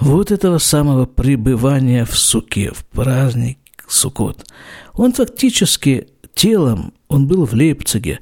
вот 0.00 0.32
этого 0.32 0.58
самого 0.58 1.06
пребывания 1.06 2.04
в 2.04 2.18
суке, 2.18 2.72
в 2.72 2.84
праздник 2.86 3.58
Сукот. 3.88 4.46
Он 4.94 5.12
фактически 5.12 6.08
телом, 6.34 6.94
он 7.12 7.26
был 7.26 7.44
в 7.44 7.52
Лейпциге, 7.52 8.20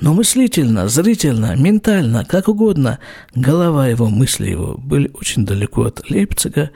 но 0.00 0.14
мыслительно, 0.14 0.88
зрительно, 0.88 1.54
ментально, 1.56 2.24
как 2.24 2.48
угодно, 2.48 2.98
голова 3.34 3.86
его, 3.86 4.08
мысли 4.08 4.50
его 4.50 4.74
были 4.76 5.10
очень 5.14 5.46
далеко 5.46 5.84
от 5.84 6.10
Лейпцига, 6.10 6.70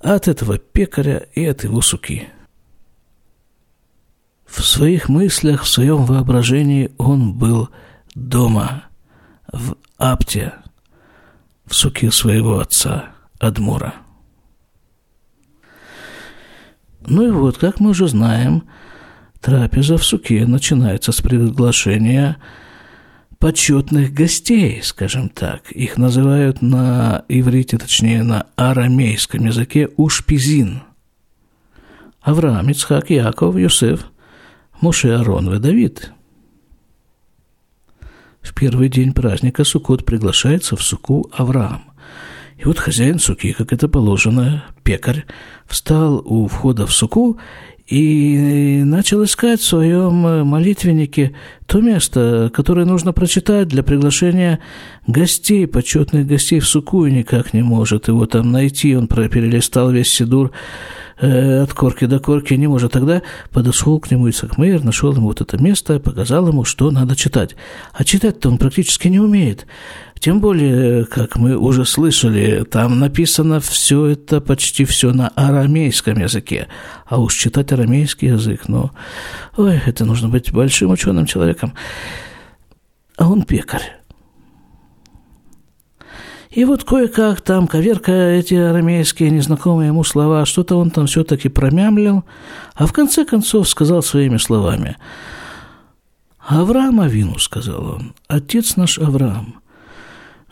от 0.00 0.28
этого 0.28 0.58
пекаря 0.58 1.26
и 1.34 1.44
от 1.44 1.64
его 1.64 1.80
суки. 1.80 2.28
В 4.46 4.62
своих 4.64 5.08
мыслях, 5.08 5.62
в 5.62 5.68
своем 5.68 6.04
воображении 6.04 6.92
он 6.98 7.34
был 7.34 7.70
дома, 8.14 8.84
в 9.52 9.76
Апте, 9.96 10.52
в 11.64 11.74
суке 11.74 12.10
своего 12.10 12.58
отца– 12.60 13.10
Адмура. 13.38 13.94
Ну 17.06 17.28
и 17.28 17.30
вот, 17.30 17.58
как 17.58 17.80
мы 17.80 17.90
уже 17.90 18.08
знаем, 18.08 18.64
трапеза 19.46 19.96
в 19.96 20.04
суке 20.04 20.44
начинается 20.44 21.12
с 21.12 21.20
приглашения 21.20 22.38
почетных 23.38 24.12
гостей, 24.12 24.82
скажем 24.82 25.28
так. 25.28 25.70
Их 25.70 25.98
называют 25.98 26.62
на 26.62 27.24
иврите, 27.28 27.78
точнее 27.78 28.24
на 28.24 28.48
арамейском 28.56 29.46
языке 29.46 29.88
ушпизин. 29.96 30.82
Авраам, 32.20 32.70
Ицхак, 32.70 33.10
Яков, 33.10 33.56
Юсеф, 33.56 34.06
Моше 34.80 35.14
Арон 35.14 35.54
и 35.54 35.60
Давид. 35.60 36.10
В 38.42 38.52
первый 38.52 38.88
день 38.88 39.12
праздника 39.12 39.62
Суккот 39.62 40.04
приглашается 40.04 40.74
в 40.74 40.82
суку 40.82 41.30
Авраам. 41.32 41.92
И 42.56 42.64
вот 42.64 42.80
хозяин 42.80 43.20
суки, 43.20 43.52
как 43.52 43.72
это 43.72 43.86
положено, 43.86 44.64
пекарь, 44.82 45.24
встал 45.66 46.20
у 46.24 46.48
входа 46.48 46.84
в 46.84 46.92
суку 46.92 47.38
и 47.86 48.82
начал 48.84 49.22
искать 49.22 49.60
в 49.60 49.64
своем 49.64 50.14
молитвеннике 50.46 51.34
то 51.66 51.80
место, 51.80 52.50
которое 52.52 52.84
нужно 52.84 53.12
прочитать 53.12 53.68
для 53.68 53.82
приглашения 53.82 54.58
гостей, 55.06 55.66
почетных 55.66 56.26
гостей 56.26 56.58
в 56.58 56.66
суку, 56.66 57.06
и 57.06 57.12
никак 57.12 57.54
не 57.54 57.62
может 57.62 58.08
его 58.08 58.26
там 58.26 58.50
найти. 58.50 58.96
Он 58.96 59.06
перелистал 59.06 59.90
весь 59.90 60.12
Сидур 60.12 60.50
э, 61.20 61.62
от 61.62 61.72
корки 61.74 62.06
до 62.06 62.18
корки, 62.18 62.54
не 62.54 62.66
может. 62.66 62.92
Тогда 62.92 63.22
подошел 63.52 64.00
к 64.00 64.10
нему 64.10 64.28
Исаак 64.30 64.58
Мейер, 64.58 64.82
нашел 64.82 65.12
ему 65.12 65.28
вот 65.28 65.40
это 65.40 65.56
место, 65.62 66.00
показал 66.00 66.48
ему, 66.48 66.64
что 66.64 66.90
надо 66.90 67.14
читать. 67.14 67.54
А 67.92 68.02
читать-то 68.02 68.48
он 68.48 68.58
практически 68.58 69.06
не 69.08 69.20
умеет. 69.20 69.66
Тем 70.18 70.40
более, 70.40 71.04
как 71.04 71.36
мы 71.36 71.56
уже 71.56 71.84
слышали, 71.84 72.64
там 72.64 72.98
написано 72.98 73.60
все 73.60 74.06
это, 74.06 74.40
почти 74.40 74.84
все 74.84 75.12
на 75.12 75.28
арамейском 75.28 76.18
языке. 76.18 76.68
А 77.06 77.20
уж 77.20 77.34
читать 77.34 77.72
арамейский 77.72 78.28
язык, 78.28 78.68
ну, 78.68 78.90
ой, 79.56 79.80
это 79.86 80.04
нужно 80.04 80.28
быть 80.28 80.52
большим 80.52 80.90
ученым 80.90 81.26
человеком. 81.26 81.74
А 83.16 83.28
он 83.28 83.42
пекарь. 83.42 83.96
И 86.50 86.64
вот 86.64 86.84
кое-как 86.84 87.42
там, 87.42 87.66
коверка 87.66 88.12
эти 88.12 88.54
арамейские, 88.54 89.30
незнакомые 89.30 89.88
ему 89.88 90.04
слова, 90.04 90.46
что-то 90.46 90.76
он 90.76 90.90
там 90.90 91.06
все-таки 91.06 91.50
промямлил, 91.50 92.24
а 92.74 92.86
в 92.86 92.94
конце 92.94 93.26
концов 93.26 93.68
сказал 93.68 94.02
своими 94.02 94.38
словами. 94.38 94.96
«Авраам 96.38 97.00
Авину»,— 97.00 97.38
сказал 97.38 97.96
он,— 97.96 98.14
«отец 98.28 98.76
наш 98.76 98.98
Авраам, 98.98 99.60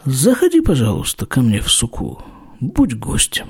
Заходи, 0.05 0.61
пожалуйста, 0.61 1.27
ко 1.27 1.41
мне 1.41 1.61
в 1.61 1.71
суку. 1.71 2.23
Будь 2.61 2.95
гостем. 2.95 3.49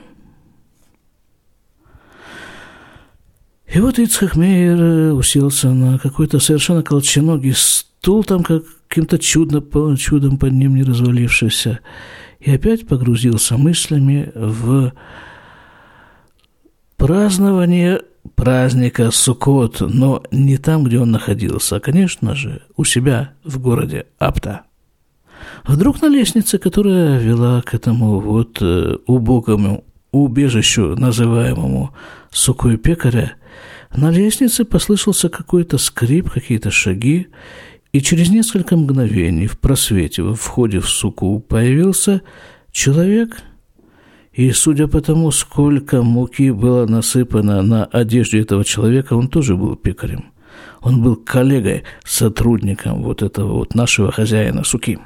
И 3.67 3.81
вот 3.81 3.99
Ицхак 3.99 4.37
Мейер 4.37 4.81
э, 4.81 5.13
уселся 5.13 5.71
на 5.71 5.99
какой-то 5.99 6.39
совершенно 6.39 6.83
колченогий 6.83 7.55
стул, 7.55 8.23
там 8.23 8.45
каким-то 8.45 9.19
чудно, 9.19 9.63
чудом 9.97 10.39
под 10.39 10.53
ним 10.53 10.77
не 10.77 10.85
развалившийся, 10.85 11.81
и 12.39 12.53
опять 12.53 12.87
погрузился 12.87 13.57
мыслями 13.57 14.31
в 14.35 14.93
празднование 16.97 18.03
праздника 18.37 19.11
Суккот, 19.11 19.81
но 19.81 20.23
не 20.31 20.57
там, 20.59 20.85
где 20.85 21.01
он 21.01 21.11
находился, 21.11 21.77
а, 21.77 21.81
конечно 21.81 22.37
же, 22.37 22.63
у 22.77 22.85
себя 22.85 23.33
в 23.43 23.59
городе 23.59 24.07
Апта. 24.19 24.63
Вдруг 25.65 26.03
на 26.03 26.09
лестнице, 26.09 26.59
которая 26.59 27.19
вела 27.19 27.63
к 27.63 27.75
этому 27.75 28.21
вот 28.21 28.59
э, 28.61 28.97
убогому 29.07 29.85
убежищу, 30.13 30.97
называемому 30.97 31.95
сукой 32.31 32.77
пекаря, 32.77 33.33
на 33.95 34.11
лестнице 34.11 34.65
послышался 34.65 35.29
какой-то 35.29 35.79
скрип, 35.79 36.31
какие-то 36.31 36.71
шаги, 36.71 37.29
и 37.93 38.01
через 38.01 38.29
несколько 38.31 38.77
мгновений 38.77 39.47
в 39.47 39.59
просвете 39.59 40.23
в 40.23 40.35
входе 40.35 40.81
в 40.81 40.89
суку 40.89 41.39
появился 41.39 42.23
человек, 42.73 43.43
и 44.33 44.51
судя 44.51 44.89
по 44.89 45.01
тому, 45.01 45.31
сколько 45.31 46.03
муки 46.03 46.51
было 46.51 46.87
насыпано 46.87 47.63
на 47.63 47.85
одежде 47.85 48.41
этого 48.41 48.65
человека, 48.65 49.15
он 49.15 49.29
тоже 49.29 49.57
был 49.57 49.77
пекарем. 49.77 50.27
Он 50.81 51.03
был 51.03 51.17
коллегой, 51.17 51.85
сотрудником 52.05 53.03
вот 53.03 53.23
этого 53.23 53.53
вот 53.53 53.75
нашего 53.75 54.11
хозяина 54.11 54.65
суки 54.65 54.99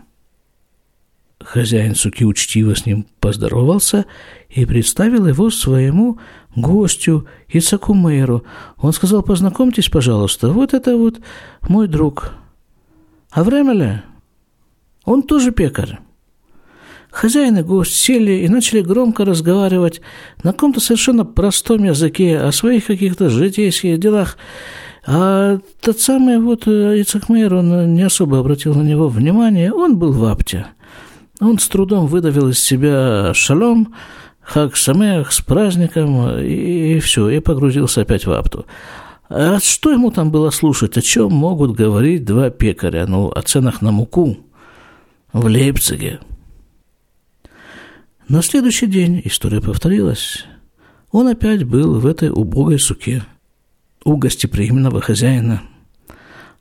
хозяин 1.49 1.95
суки 1.95 2.25
учтиво 2.25 2.77
с 2.77 2.85
ним 2.85 3.07
поздоровался 3.21 4.05
и 4.51 4.67
представил 4.67 5.27
его 5.27 5.51
своему 5.51 6.19
гостю 6.55 7.27
Ицаку 7.49 7.95
Мейру. 7.95 8.45
Он 8.77 8.93
сказал, 8.93 9.23
познакомьтесь, 9.23 9.89
пожалуйста, 9.89 10.51
вот 10.51 10.75
это 10.75 10.97
вот 10.97 11.21
мой 11.67 11.89
друг. 11.89 12.35
А 13.31 13.43
время 13.45 13.73
ли? 13.73 14.03
Он 15.05 15.23
тоже 15.23 15.51
пекарь. 15.51 15.99
Хозяин 17.11 17.57
и 17.57 17.63
гость 17.63 17.95
сели 17.95 18.33
и 18.45 18.49
начали 18.49 18.83
громко 18.83 19.25
разговаривать 19.25 20.03
на 20.43 20.53
каком-то 20.53 20.81
совершенно 20.81 21.25
простом 21.25 21.83
языке 21.83 22.39
о 22.39 22.53
своих 22.53 22.87
каких-то 22.87 23.31
житейских 23.31 23.99
делах. 23.99 24.37
А 25.07 25.59
тот 25.81 25.99
самый 25.99 26.39
вот 26.39 26.69
Ицак 26.69 27.31
Мейер, 27.31 27.55
он 27.55 27.95
не 27.95 28.03
особо 28.03 28.39
обратил 28.39 28.75
на 28.75 28.83
него 28.83 29.09
внимание, 29.09 29.73
он 29.73 29.99
был 29.99 30.13
в 30.13 30.23
апте– 30.27 30.67
он 31.41 31.59
с 31.59 31.69
трудом 31.69 32.07
выдавил 32.07 32.49
из 32.49 32.59
себя 32.59 33.33
шалом, 33.35 33.95
хак 34.41 34.77
самех 34.77 35.33
с 35.33 35.41
праздником, 35.41 36.39
и, 36.39 36.97
и 36.97 37.01
все, 37.01 37.29
и 37.29 37.41
погрузился 37.41 38.03
опять 38.03 38.27
в 38.27 38.33
апту. 38.33 38.67
А 39.29 39.59
что 39.61 39.91
ему 39.91 40.11
там 40.11 40.31
было 40.31 40.51
слушать? 40.51 40.97
О 40.97 41.03
чем 41.03 41.33
могут 41.33 41.73
говорить 41.73 42.25
два 42.25 42.51
пекаря? 42.51 43.07
Ну, 43.07 43.29
о 43.29 43.43
ценах 43.43 43.83
на 43.83 43.93
муку 43.93 44.39
в 45.33 45.47
Лейпциге. 45.47 46.21
На 48.29 48.43
следующий 48.43 48.87
день 48.87 49.21
история 49.25 49.61
повторилась. 49.61 50.45
Он 51.13 51.29
опять 51.29 51.65
был 51.65 51.99
в 52.01 52.07
этой 52.07 52.31
убогой 52.31 52.79
суке 52.79 53.23
у 54.05 54.17
гостеприимного 54.17 55.01
хозяина– 55.01 55.63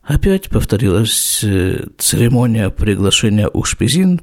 Опять 0.08 0.50
повторилась 0.50 1.44
э, 1.44 1.86
церемония 1.98 2.70
приглашения 2.70 3.50
у 3.50 3.66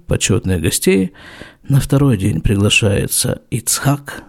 почетных 0.07 0.62
гостей. 0.62 1.12
На 1.68 1.79
второй 1.79 2.16
день 2.16 2.40
приглашается 2.40 3.42
Ицхак, 3.51 4.25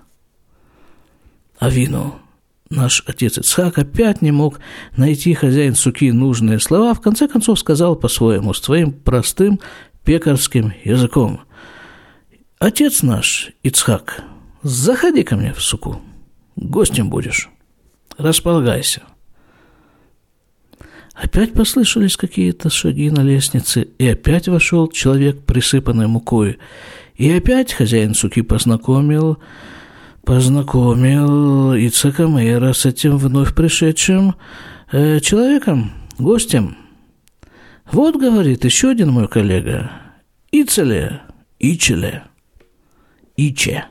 Авину. 1.58 2.20
Наш 2.70 3.04
отец 3.08 3.38
Ицхак 3.38 3.78
опять 3.78 4.22
не 4.22 4.32
мог 4.32 4.60
найти 4.98 5.34
хозяин 5.34 5.76
суки 5.76 6.12
нужные 6.12 6.60
слова, 6.60 6.94
в 6.94 7.00
конце 7.00 7.30
концов 7.30 7.58
сказал 7.58 7.96
по-своему, 7.96 8.54
своим 8.54 8.92
простым 8.92 9.62
пекарским 10.04 10.74
языком. 10.84 11.40
«Отец 12.60 13.02
наш, 13.02 13.52
Ицхак, 13.64 14.24
заходи 14.62 15.24
ко 15.24 15.38
мне 15.38 15.54
в 15.54 15.62
суку, 15.62 16.02
гостем 16.58 17.10
будешь, 17.10 17.50
располагайся». 18.18 19.04
Опять 21.16 21.54
послышались 21.54 22.18
какие-то 22.18 22.70
шаги 22.70 23.10
на 23.10 23.22
лестнице, 23.22 23.88
и 23.98 24.08
опять 24.08 24.50
вошел 24.50 24.90
человек, 24.90 25.46
присыпанный 25.46 26.08
мукой. 26.08 26.60
И 27.16 27.32
опять 27.32 27.72
хозяин 27.72 28.14
суки 28.14 28.42
познакомил, 28.42 29.38
познакомил 30.26 31.74
Ицака 31.74 32.28
Мейера 32.28 32.74
с 32.74 32.86
этим 32.86 33.18
вновь 33.18 33.56
пришедшим 33.56 34.36
э, 34.92 35.22
человеком, 35.22 35.94
гостем. 36.20 36.76
Вот, 37.90 38.18
говорит, 38.18 38.66
еще 38.66 38.90
один 38.90 39.12
мой 39.12 39.30
коллега, 39.30 39.92
Ицеле, 40.52 41.22
Ичеле, 41.60 42.24
Иче. 43.38 43.86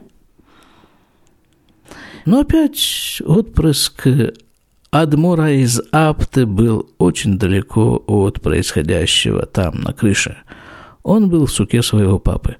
Но 2.26 2.40
опять 2.40 3.22
отпрыск 3.24 4.06
Адмура 4.94 5.50
из 5.50 5.80
Апты 5.90 6.46
был 6.46 6.88
очень 6.98 7.36
далеко 7.36 8.00
от 8.06 8.40
происходящего 8.40 9.44
там, 9.44 9.80
на 9.80 9.92
крыше. 9.92 10.36
Он 11.02 11.28
был 11.28 11.46
в 11.46 11.50
суке 11.50 11.82
своего 11.82 12.20
папы. 12.20 12.58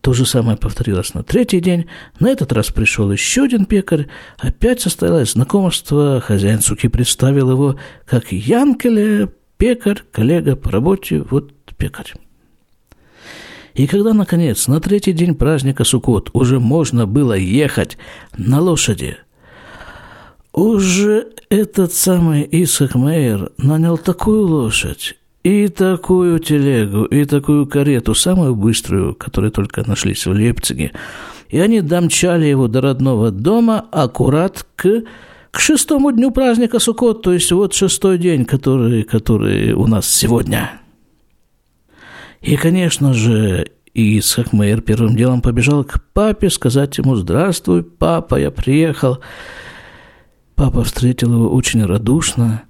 То 0.00 0.14
же 0.14 0.24
самое 0.24 0.56
повторилось 0.56 1.12
на 1.12 1.22
третий 1.22 1.60
день. 1.60 1.84
На 2.20 2.30
этот 2.30 2.54
раз 2.54 2.70
пришел 2.70 3.12
еще 3.12 3.42
один 3.42 3.66
пекарь. 3.66 4.06
Опять 4.38 4.80
состоялось 4.80 5.32
знакомство. 5.32 6.22
Хозяин 6.24 6.62
суки 6.62 6.88
представил 6.88 7.50
его 7.50 7.76
как 8.06 8.32
Янкеле, 8.32 9.28
пекарь, 9.58 10.00
коллега 10.10 10.56
по 10.56 10.70
работе, 10.70 11.20
вот 11.20 11.52
пекарь. 11.76 12.14
И 13.74 13.86
когда, 13.86 14.14
наконец, 14.14 14.68
на 14.68 14.80
третий 14.80 15.12
день 15.12 15.34
праздника 15.34 15.84
Суккот 15.84 16.30
уже 16.32 16.60
можно 16.60 17.06
было 17.06 17.34
ехать 17.34 17.98
на 18.38 18.62
лошади– 18.62 19.18
уже 20.54 21.28
этот 21.50 21.92
самый 21.92 22.48
Исаак 22.50 22.94
Мейер 22.94 23.50
нанял 23.58 23.98
такую 23.98 24.46
лошадь, 24.46 25.16
и 25.42 25.68
такую 25.68 26.38
телегу, 26.38 27.04
и 27.04 27.24
такую 27.26 27.66
карету, 27.66 28.14
самую 28.14 28.54
быструю, 28.54 29.14
которую 29.14 29.50
только 29.50 29.86
нашлись 29.86 30.24
в 30.24 30.30
Лейпциге. 30.30 30.92
И 31.50 31.58
они 31.58 31.82
домчали 31.82 32.46
его 32.46 32.68
до 32.68 32.80
родного 32.80 33.30
дома 33.30 33.84
аккурат 33.92 34.64
к, 34.76 35.02
к 35.50 35.60
шестому 35.60 36.12
дню 36.12 36.30
праздника 36.30 36.78
Суккот, 36.78 37.22
то 37.22 37.32
есть 37.32 37.52
вот 37.52 37.74
шестой 37.74 38.16
день, 38.16 38.44
который, 38.44 39.02
который 39.02 39.72
у 39.72 39.86
нас 39.86 40.08
сегодня. 40.08 40.80
И, 42.40 42.56
конечно 42.56 43.12
же, 43.12 43.66
Исаак 43.92 44.52
Мейер 44.52 44.80
первым 44.80 45.16
делом 45.16 45.42
побежал 45.42 45.84
к 45.84 46.00
папе 46.14 46.48
сказать 46.48 46.96
ему 46.96 47.16
«Здравствуй, 47.16 47.82
папа, 47.82 48.36
я 48.36 48.50
приехал». 48.50 49.18
Папа 50.54 50.84
встретил 50.84 51.32
его 51.32 51.54
очень 51.54 51.84
радушно, 51.84 52.64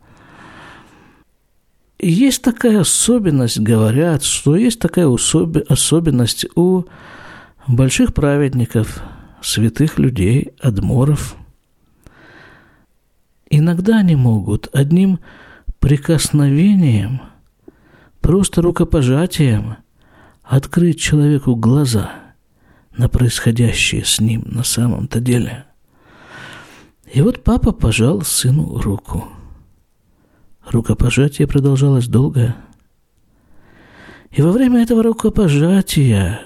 есть 1.98 2.42
такая 2.42 2.80
особенность, 2.80 3.58
говорят, 3.58 4.24
что 4.24 4.56
есть 4.56 4.78
такая 4.78 5.08
особенность 5.68 6.46
у 6.54 6.84
больших 7.66 8.12
праведников, 8.12 9.02
святых 9.40 9.98
людей, 9.98 10.52
адморов. 10.60 11.36
Иногда 13.48 13.98
они 13.98 14.16
могут 14.16 14.68
одним 14.74 15.20
прикосновением, 15.78 17.22
просто 18.20 18.60
рукопожатием 18.60 19.76
открыть 20.42 21.00
человеку 21.00 21.54
глаза 21.54 22.10
на 22.96 23.08
происходящее 23.08 24.04
с 24.04 24.20
ним 24.20 24.42
на 24.46 24.62
самом-то 24.62 25.20
деле. 25.20 25.64
И 27.14 27.22
вот 27.22 27.44
папа 27.44 27.70
пожал 27.70 28.22
сыну 28.22 28.80
руку. 28.80 29.28
Рукопожатие 30.68 31.46
продолжалось 31.46 32.08
долго. 32.08 32.56
И 34.32 34.42
во 34.42 34.50
время 34.50 34.82
этого 34.82 35.04
рукопожатия 35.04 36.40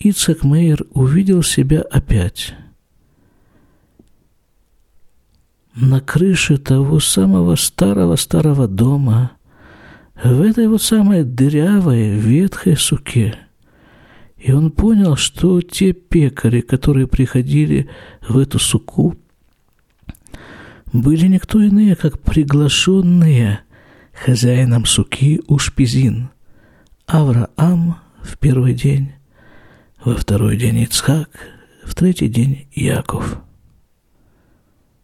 Ицек 0.00 0.42
Мейер 0.42 0.84
увидел 0.90 1.44
себя 1.44 1.82
опять 1.82 2.54
на 5.76 6.00
крыше 6.00 6.58
того 6.58 6.98
самого 6.98 7.54
старого-старого 7.54 8.66
дома, 8.66 9.32
в 10.24 10.40
этой 10.40 10.66
вот 10.66 10.82
самой 10.82 11.22
дырявой, 11.22 12.18
ветхой 12.18 12.76
суке. 12.76 13.38
И 14.38 14.50
он 14.50 14.72
понял, 14.72 15.14
что 15.14 15.60
те 15.60 15.92
пекари, 15.92 16.62
которые 16.62 17.06
приходили 17.06 17.88
в 18.26 18.38
эту 18.38 18.58
суку, 18.58 19.14
были 21.00 21.26
никто 21.26 21.60
иные, 21.60 21.96
как 21.96 22.20
приглашенные 22.20 23.60
хозяином 24.12 24.86
суки 24.86 25.42
Ушпизин. 25.46 26.30
Авраам 27.06 27.98
в 28.22 28.38
первый 28.38 28.74
день, 28.74 29.12
во 30.04 30.16
второй 30.16 30.56
день 30.56 30.78
Ицхак, 30.78 31.30
в 31.84 31.94
третий 31.94 32.28
день 32.28 32.66
Яков. 32.72 33.38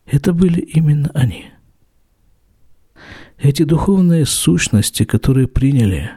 Это 0.07 0.32
были 0.32 0.61
именно 0.61 1.11
они. 1.14 1.47
Эти 3.38 3.64
духовные 3.64 4.26
сущности, 4.26 5.05
которые 5.05 5.49
приняли 5.49 6.11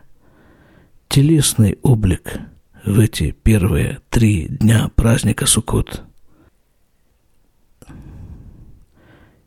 телесный 1.07 1.77
облик 1.81 2.39
в 2.83 2.99
эти 2.99 3.31
первые 3.31 3.99
три 4.09 4.47
дня 4.47 4.89
праздника 4.95 5.45
Суккот, 5.45 6.03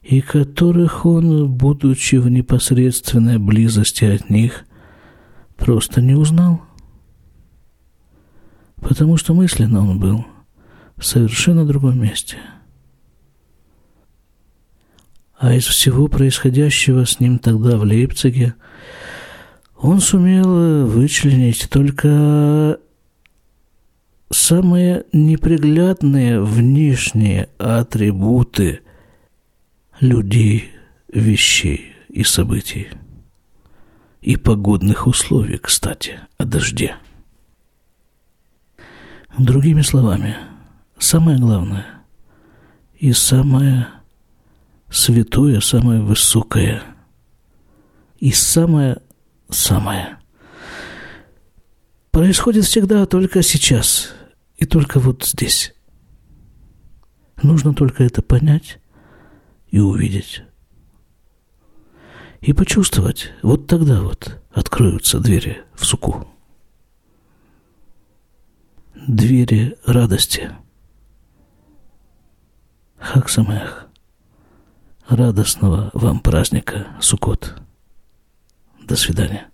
и 0.09 0.21
которых 0.21 1.05
он, 1.05 1.51
будучи 1.53 2.17
в 2.17 2.29
непосредственной 2.29 3.39
близости 3.39 4.05
от 4.05 4.31
них, 4.31 4.65
просто 5.57 6.01
не 6.01 6.15
узнал– 6.15 6.63
потому 8.81 9.17
что 9.17 9.35
мысленно 9.35 9.81
он 9.81 9.99
был 9.99 10.25
в 10.97 11.05
совершенно 11.05 11.67
другом 11.67 12.01
месте. 12.01 12.37
А 15.39 15.55
из 15.55 15.67
всего 15.67 16.09
происходящего 16.09 17.05
с 17.05 17.21
ним 17.21 17.39
тогда 17.39 17.77
в 17.77 17.83
Лейпциге 17.83 18.55
он 19.77 20.01
сумел 20.01 20.87
вычленить 20.87 21.69
только 21.71 22.79
самые 24.31 25.05
неприглядные 25.13 26.41
внешние 26.41 27.51
атрибуты 27.59 28.81
людей, 30.01 30.73
вещей 31.09 31.95
и 32.09 32.25
событий. 32.25 32.89
И 34.21 34.37
погодных 34.37 35.07
условий, 35.07 35.59
кстати, 35.59 36.21
о 36.37 36.45
дожде. 36.45 36.97
Другими 39.39 39.83
словами, 39.83 40.37
самое 40.99 41.39
главное 41.39 41.87
и 42.99 43.13
самое 43.13 43.89
святое, 44.91 45.61
самое 45.61 46.01
высокое 46.01 46.83
и 48.19 48.33
самое-самое 48.33 50.19
происходит 52.11 52.65
всегда 52.65 53.07
только 53.07 53.43
сейчас 53.43 54.13
и 54.57 54.67
только 54.67 54.99
вот 54.99 55.25
здесь. 55.25 55.73
Нужно 57.41 57.75
только 57.75 58.03
это 58.03 58.23
понять 58.23 58.81
и 59.71 59.79
увидеть. 59.79 60.43
И 62.41 62.53
почувствовать, 62.53 63.33
вот 63.43 63.67
тогда 63.67 64.03
вот 64.03 64.41
откроются 64.53 65.19
двери 65.19 65.63
в 65.75 65.85
суку 65.85 66.29
двери 69.09 69.77
радости. 69.87 70.51
Хаксамех. 72.99 73.87
Радостного 75.09 75.91
вам 75.95 76.21
праздника 76.21 76.89
Сукот. 77.01 77.55
До 78.87 78.97
свидания. 78.97 79.49